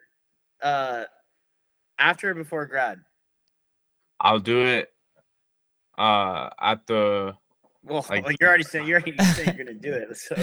[0.63, 1.05] uh,
[1.99, 2.99] after or before grad.
[4.21, 4.89] I'll do it
[5.99, 7.35] uh at the
[7.85, 10.17] Well, Like- well, you're already saying you're already saying you're gonna do it.
[10.17, 10.35] So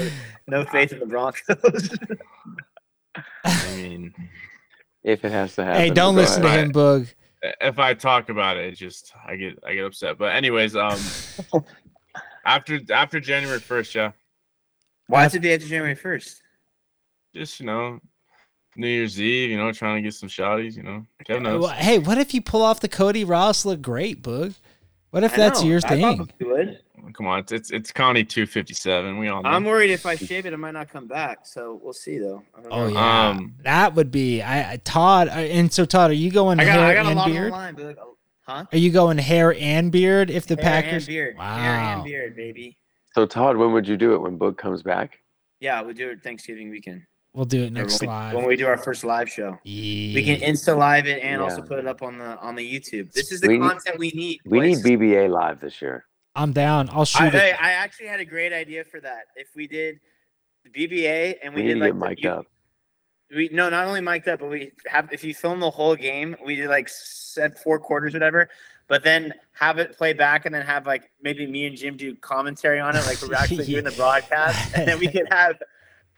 [0.48, 1.50] no faith in the Broncos.
[3.44, 4.14] I mean
[5.04, 5.82] If it has to happen.
[5.82, 7.14] Hey, don't go listen to him, Boog.
[7.42, 10.18] If I talk about it, it just I get I get upset.
[10.18, 11.00] But anyways, um
[12.46, 14.12] after after January first, yeah.
[15.08, 16.42] Why is it the after January first?
[17.34, 18.00] Just you know,
[18.76, 21.06] New Year's Eve, you know, trying to get some shotties, you know.
[21.26, 21.70] Kevin knows.
[21.72, 24.56] Hey, what if you pull off the Cody Ross look great, Boog?
[25.12, 26.18] What if I that's know, your I thing?
[26.18, 26.80] probably would.
[27.14, 29.18] Come on, it's it's, it's Connie two fifty seven.
[29.18, 29.50] We all know.
[29.50, 31.40] I'm worried if I shave it, it might not come back.
[31.48, 32.44] So we'll see though.
[32.56, 32.94] I don't Oh know.
[32.94, 34.42] yeah, Um, that would be.
[34.44, 37.06] I, I Todd, uh, and so Todd, are you going I got, hair I got
[37.06, 37.52] a and lot on beard?
[37.52, 37.98] line, but
[38.44, 38.66] huh?
[38.72, 41.04] Are you going hair and beard if the Hair Packers?
[41.04, 41.36] and beard.
[41.38, 41.94] Hair Wow.
[41.96, 42.78] and beard, baby.
[43.16, 44.20] So Todd, when would you do it?
[44.20, 45.20] When Boog comes back?
[45.60, 47.02] Yeah, we'll do it Thanksgiving weekend.
[47.34, 48.34] We'll do it next when we, live.
[48.36, 49.58] when we do our first live show.
[49.64, 53.12] We can insta live it and also put it up on the on the YouTube.
[53.14, 54.40] This is the We need- content we need.
[54.46, 54.78] We need.
[54.80, 56.06] BBA live this year.
[56.36, 56.90] I'm down.
[56.92, 57.56] I'll shoot I, it.
[57.62, 59.26] I actually had a great idea for that.
[59.36, 60.00] If we did
[60.64, 62.46] the BBA and we, We need did to like get the- mic'd you- up.
[63.36, 66.36] We no, not only mic'd up, but we have if you film the whole game,
[66.44, 68.50] we did like set four quarters, whatever.
[68.88, 72.16] But then have it play back, and then have like maybe me and Jim do
[72.16, 75.58] commentary on it, like we're actually doing the broadcast, and then we could have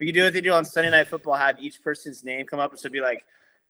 [0.01, 2.59] we could do what they do on Sunday Night Football, have each person's name come
[2.59, 3.23] up, so it'd be like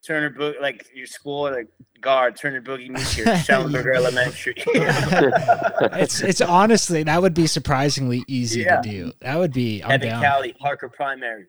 [0.03, 1.67] Turner Boog, like your school, like
[1.99, 4.55] guard Turner Boogie meets your Schellenberger Elementary.
[6.01, 8.81] It's it's honestly that would be surprisingly easy Yeah.
[8.81, 9.11] to do.
[9.19, 9.83] That would be.
[9.83, 10.23] I'm Evan down.
[10.23, 11.45] Cali, Parker Primary.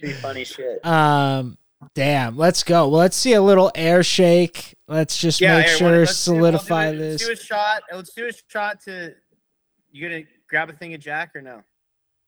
[0.00, 0.84] Be funny shit.
[0.86, 1.58] Um,
[1.94, 2.36] damn.
[2.36, 2.88] Let's go.
[2.88, 4.74] Well, let's see a little air shake.
[4.88, 7.26] Let's just make Aaron, sure let's do- we'll do solidify it- Let's this.
[7.26, 7.82] do a shot.
[7.92, 9.14] Let's do a shot to.
[9.92, 11.62] You gonna grab a thing of Jack or no?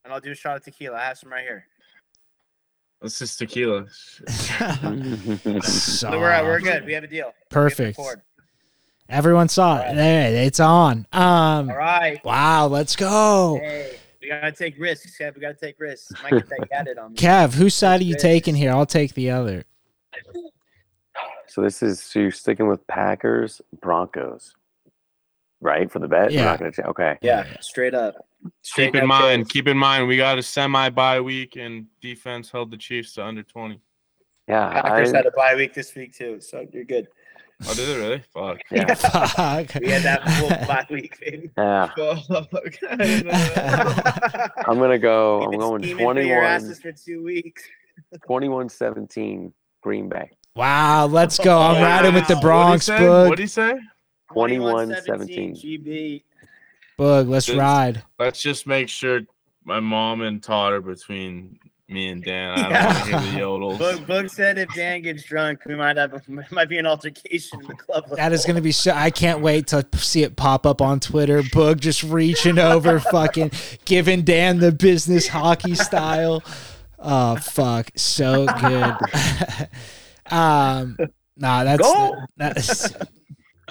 [0.09, 0.97] And I'll do a shot of tequila.
[0.97, 1.67] I have some right here.
[3.03, 3.85] Let's just tequila.
[3.91, 4.31] So
[5.61, 6.87] So we're we're good.
[6.87, 7.27] We have a deal.
[7.27, 8.01] We have the Perfect.
[9.11, 9.81] Everyone saw it.
[9.81, 9.97] Alright.
[9.97, 11.07] There, it's on.
[11.13, 12.25] Um, All right.
[12.25, 12.69] wow.
[12.69, 13.59] Let's go.
[13.61, 15.15] Hey, we gotta take risks.
[15.21, 15.35] Kev.
[15.35, 16.11] We gotta take risks.
[16.23, 17.19] Might get that gadded on me.
[17.19, 18.23] Kev, whose side are you Risks.
[18.23, 18.73] taking here?
[18.73, 19.67] I'll take the other.
[21.49, 24.55] so this is so you're sticking with Packers Broncos,
[25.61, 25.91] right?
[25.91, 26.31] For the bet.
[26.31, 26.45] We're Yeah.
[26.45, 26.89] not gonna change.
[26.89, 27.19] Okay.
[27.23, 28.15] Yeah, straight up.
[28.63, 29.49] Straight keep in up mind, Bills.
[29.53, 33.25] keep in mind, we got a semi bye week, and defense held the Chiefs to
[33.25, 33.81] under twenty.
[34.47, 34.81] Yeah.
[34.81, 37.09] Packers I, had a bye week this week too, so you're good.
[37.67, 38.23] Oh, did it really?
[38.33, 38.61] Fuck.
[38.71, 38.95] Yeah.
[38.95, 39.75] Fuck.
[39.81, 41.51] We had that full black week, baby.
[41.59, 41.89] Yeah.
[41.99, 44.53] I didn't know that.
[44.69, 45.43] I'm gonna go.
[45.43, 47.65] I'm going scheming for your 21, asses for two weeks.
[48.25, 49.53] 21 17
[49.83, 50.31] Green Bay.
[50.55, 51.59] wow, let's go.
[51.59, 52.41] I'm Oh, riding with the wow.
[52.41, 53.75] Bronx, What'd he say?
[54.31, 54.35] Boog.
[54.37, 54.57] What'd
[54.91, 55.11] he say?
[55.11, 55.83] 21-17.
[55.85, 56.23] GB.
[56.99, 58.03] Boog, let's Just- ride.
[58.19, 59.21] Let's just make sure
[59.65, 61.59] my mom and Todd are between
[61.91, 62.51] me and Dan.
[62.51, 62.85] I don't Yeah.
[62.87, 63.79] want to hear the yodels.
[63.79, 67.61] Boog, Boog said if Dan gets drunk, we might have a, might be an altercation
[67.61, 68.05] in the club.
[68.17, 68.91] That is going to be so.
[68.93, 71.41] I can't wait to see it pop up on Twitter.
[71.43, 73.53] Boog just reaching over, fucking
[73.85, 76.43] giving Dan the business hockey style.
[76.99, 78.97] Oh fuck, so good.
[80.31, 80.97] um,
[81.37, 82.17] nah, that's, Go!
[82.37, 82.93] that's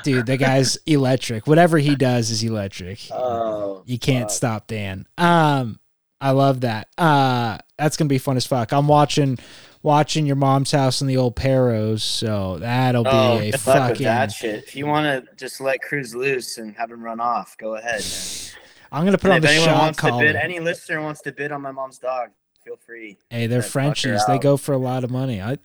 [0.03, 0.25] dude.
[0.25, 1.47] The guy's electric.
[1.47, 2.99] Whatever he does is electric.
[3.11, 4.31] Oh, You can't fuck.
[4.31, 5.05] stop Dan.
[5.17, 5.79] Um,
[6.19, 6.87] I love that.
[6.97, 8.71] Uh, that's gonna be fun as fuck.
[8.73, 9.37] I'm watching,
[9.83, 13.89] watching your mom's house in the old Perros, so that'll be Oh, a good luck
[13.89, 14.03] with fucking.
[14.05, 14.63] that shit.
[14.63, 18.01] If you want to just let Cruz loose and have him run off, go ahead.
[18.01, 18.61] Man.
[18.91, 20.23] I'm gonna put And on if the anyone shot wants to collar.
[20.25, 22.29] bid, any listener wants to bid on my mom's dog,
[22.63, 23.17] feel free.
[23.29, 24.25] hey, they're Yeah, Frenchies.
[24.25, 25.41] They go for a lot of money.
[25.41, 25.57] I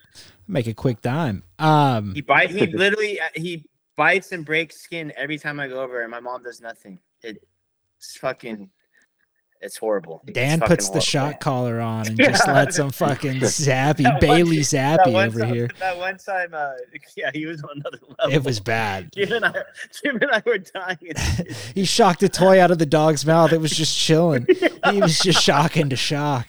[0.49, 1.45] make a quick dime.
[1.59, 2.51] Um, He bite.
[2.51, 3.65] He literally uh, he
[3.97, 6.99] bites and breaks skin every time I go over, and my mom does nothing.
[7.23, 8.71] It's fucking.
[9.65, 10.23] It's horrible.
[10.33, 11.05] Dan fucking puts the horrible.
[11.05, 15.55] shot collar on and just lets him fucking zappy one- Bailey That zappy over time,
[15.55, 15.71] here.
[15.79, 16.73] That one time, uh,
[17.17, 18.35] yeah, he was on another level.
[18.35, 19.11] It was bad.
[19.15, 19.55] Jim and I,
[20.03, 21.13] Jim and I were dying.
[21.77, 23.53] He shocked a toy out of the dog's mouth.
[23.53, 24.49] It was just chilling.
[24.91, 26.49] He was just shocking to shock.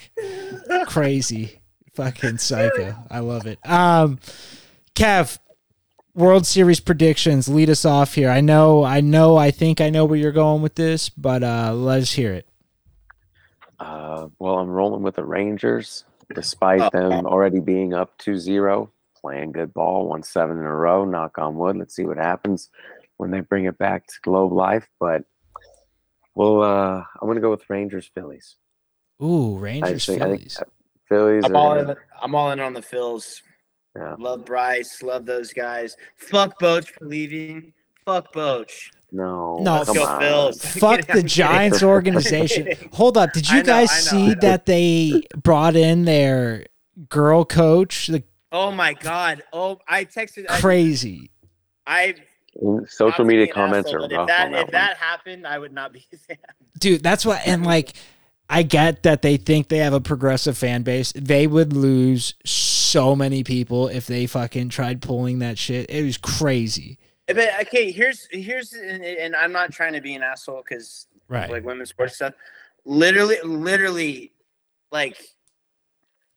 [0.87, 1.61] Crazy.
[1.93, 2.95] Fucking psycho.
[3.11, 3.59] I love it.
[3.63, 4.19] Um
[4.95, 5.37] Kev,
[6.15, 7.47] World Series predictions.
[7.47, 8.29] Lead us off here.
[8.29, 11.73] I know, I know, I think I know where you're going with this, but uh
[11.73, 12.47] let's hear it.
[13.79, 19.51] Uh, well, I'm rolling with the Rangers, despite them already being up 2 0, playing
[19.51, 21.03] good ball, won seven in a row.
[21.03, 21.77] Knock on wood.
[21.77, 22.69] Let's see what happens
[23.17, 24.87] when they bring it back to Globe Life.
[24.99, 25.23] But
[26.35, 28.55] well, uh, I'm going to go with Rangers Phillies.
[29.21, 30.57] Ooh, I Rangers think, I think Phillies.
[30.59, 30.63] uh,
[31.09, 31.97] Phillies I'm are all gonna- in.
[32.21, 33.41] I'm all in on the Phils.
[33.95, 34.15] Yeah.
[34.17, 35.01] Love Bryce.
[35.03, 35.95] Love those guys.
[36.17, 37.73] Fuck Boach for leaving.
[38.05, 38.89] Fuck Boach.
[39.11, 40.21] no, No, Let's go on.
[40.21, 40.61] Phils.
[40.79, 41.23] Fuck the.
[41.23, 42.69] Giants organization.
[42.93, 43.33] Hold up.
[43.33, 46.65] Did you know, guys see that they brought in their
[47.09, 48.07] girl coach?
[48.07, 49.43] The Oh my god.
[49.51, 50.47] Oh, I texted.
[50.47, 51.31] Crazy.
[51.87, 52.15] I
[52.87, 54.71] Social media comments asshole, are rough If that, on that if one.
[54.73, 56.37] that happened, I would not be a fan.
[56.77, 57.93] dude that's what and like
[58.49, 62.82] i get that they think they have a progressive fan base they would lose so
[63.15, 68.27] many people if they fucking tried pulling that shit it was crazy But okay, here's
[68.31, 72.15] here's and, and I'm not trying to be an asshole because right like women's sports
[72.15, 72.33] stuff.
[72.85, 74.33] Literally, literally,
[74.91, 75.23] like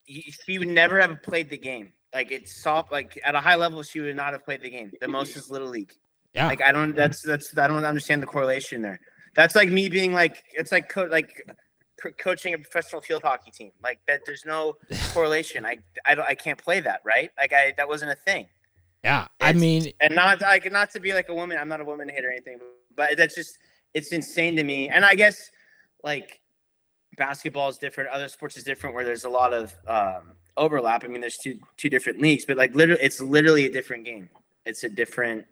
[0.06, 1.92] she would never have played the game.
[2.14, 2.92] Like it's soft.
[2.92, 4.92] Like at a high level, she would not have played the game.
[5.00, 5.92] The most is little league.
[6.34, 6.94] yeah Like I don't.
[6.94, 7.58] That's that's.
[7.58, 9.00] I don't understand the correlation there.
[9.34, 10.44] That's like me being like.
[10.52, 11.50] It's like co- like
[12.06, 13.72] co- coaching a professional field hockey team.
[13.82, 14.20] Like that.
[14.26, 14.76] There's no
[15.12, 15.64] correlation.
[15.66, 16.26] I I don't.
[16.26, 17.00] I can't play that.
[17.04, 17.30] Right.
[17.38, 17.74] Like I.
[17.76, 18.46] That wasn't a thing.
[19.04, 21.58] yeah i mean and not like not to be like a woman.
[21.58, 22.58] I'm not a woman hater or anything,
[22.96, 23.58] but that's just
[23.94, 24.88] it's insane to me.
[24.88, 25.50] And I guess
[26.02, 26.40] like
[27.16, 31.04] basketball is different, other sports is different, where there's a lot of um, overlap.
[31.04, 34.28] I mean, there's two two different leagues, but like literally, it's literally a different game.
[34.64, 35.46] It's a different.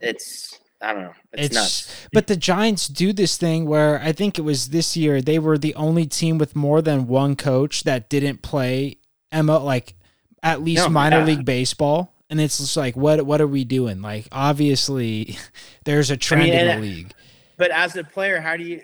[0.00, 1.14] It's I don't know.
[1.32, 2.08] It's, it's, nuts.
[2.12, 5.56] but the giants do this thing where i think it was this year they were
[5.56, 8.96] the only team with more than one coach that didn't play
[9.32, 9.94] mo like
[10.42, 11.24] at least No, minor yeah.
[11.24, 15.38] league baseball and it's just like what what are we doing like obviously
[15.84, 17.12] there's a trend in and- the league
[17.56, 18.80] But as a player, how do you?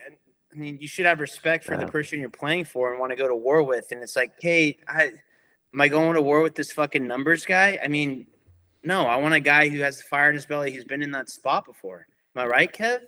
[0.52, 3.16] I mean, you should have respect for the person you're playing for and want to
[3.16, 3.90] go to war with.
[3.90, 5.10] And it's like, hey, I,
[5.74, 7.80] am I going to war with this fucking numbers guy?
[7.82, 8.28] I mean,
[8.82, 10.70] no, I want a guy who has fire in his belly.
[10.72, 12.06] He's been in that spot before.
[12.36, 13.00] Am I right, Kev?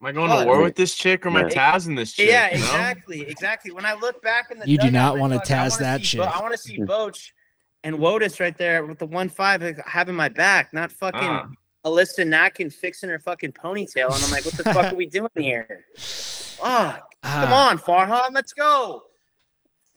[0.00, 1.48] Am I going Oh, to war with this chick or am I Yeah.
[1.48, 2.28] tazzing this chick?
[2.30, 2.64] yeah, you know?
[2.66, 3.70] exactly, exactly.
[3.72, 6.24] When I look back in the, You do not wanna like, Taz that see Bo-
[6.24, 7.32] I want to see Boach
[7.84, 11.48] and Wotus right there with the one five having my back, not fucking Ah.
[11.84, 14.14] Alyssa Nakken fixing her fucking ponytail.
[14.14, 15.84] And I'm like, what the fuck are we doing here?
[15.96, 17.00] Fuck.
[17.22, 19.02] Come Ah, on, Farhan, let's go.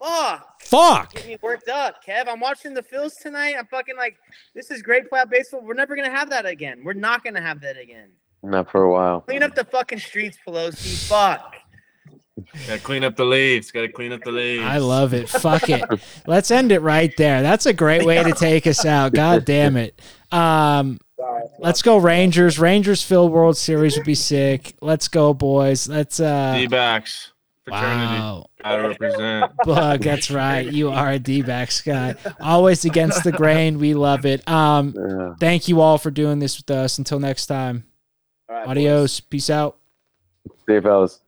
[0.02, 0.62] Fuck.
[0.62, 2.26] fuck Get me worked up, Kev.
[2.26, 3.54] I'm watching the Phils tonight.
[3.58, 4.16] I'm fucking like,
[4.54, 5.62] this is great playoff baseball.
[5.62, 6.82] We're never gonna have that again.
[6.84, 8.10] We're not gonna have that again.
[8.42, 9.20] Not for a while.
[9.20, 11.08] Clean up the fucking streets, Pelosi.
[11.08, 11.54] Fuck.
[12.66, 13.70] Gotta clean up the leaves.
[13.70, 14.64] Gotta clean up the leaves.
[14.64, 15.28] I love it.
[15.28, 15.84] Fuck it.
[16.26, 17.42] Let's end it right there.
[17.42, 19.12] That's a great way to take us out.
[19.12, 20.00] God damn it.
[20.32, 20.98] Um,
[21.58, 22.58] let's go Rangers.
[22.58, 24.74] Rangers Phil World Series would be sick.
[24.80, 25.88] Let's go, boys.
[25.88, 27.32] Let's uh D-backs.
[27.64, 28.18] Fraternity.
[28.18, 28.46] Wow.
[28.62, 29.56] Gotta represent.
[29.66, 30.66] Boog, that's right.
[30.66, 32.14] You are a D-backs guy.
[32.40, 33.78] Always against the grain.
[33.78, 34.46] We love it.
[34.48, 35.34] Um, Yeah.
[35.40, 36.98] thank you all for doing this with us.
[36.98, 37.84] Until next time.
[38.48, 38.70] All right, boys.
[38.70, 39.20] Adios.
[39.20, 39.76] Peace out.
[40.66, 41.20] See you, fellas.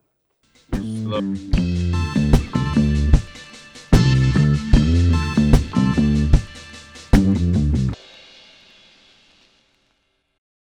[0.72, 1.83] Love.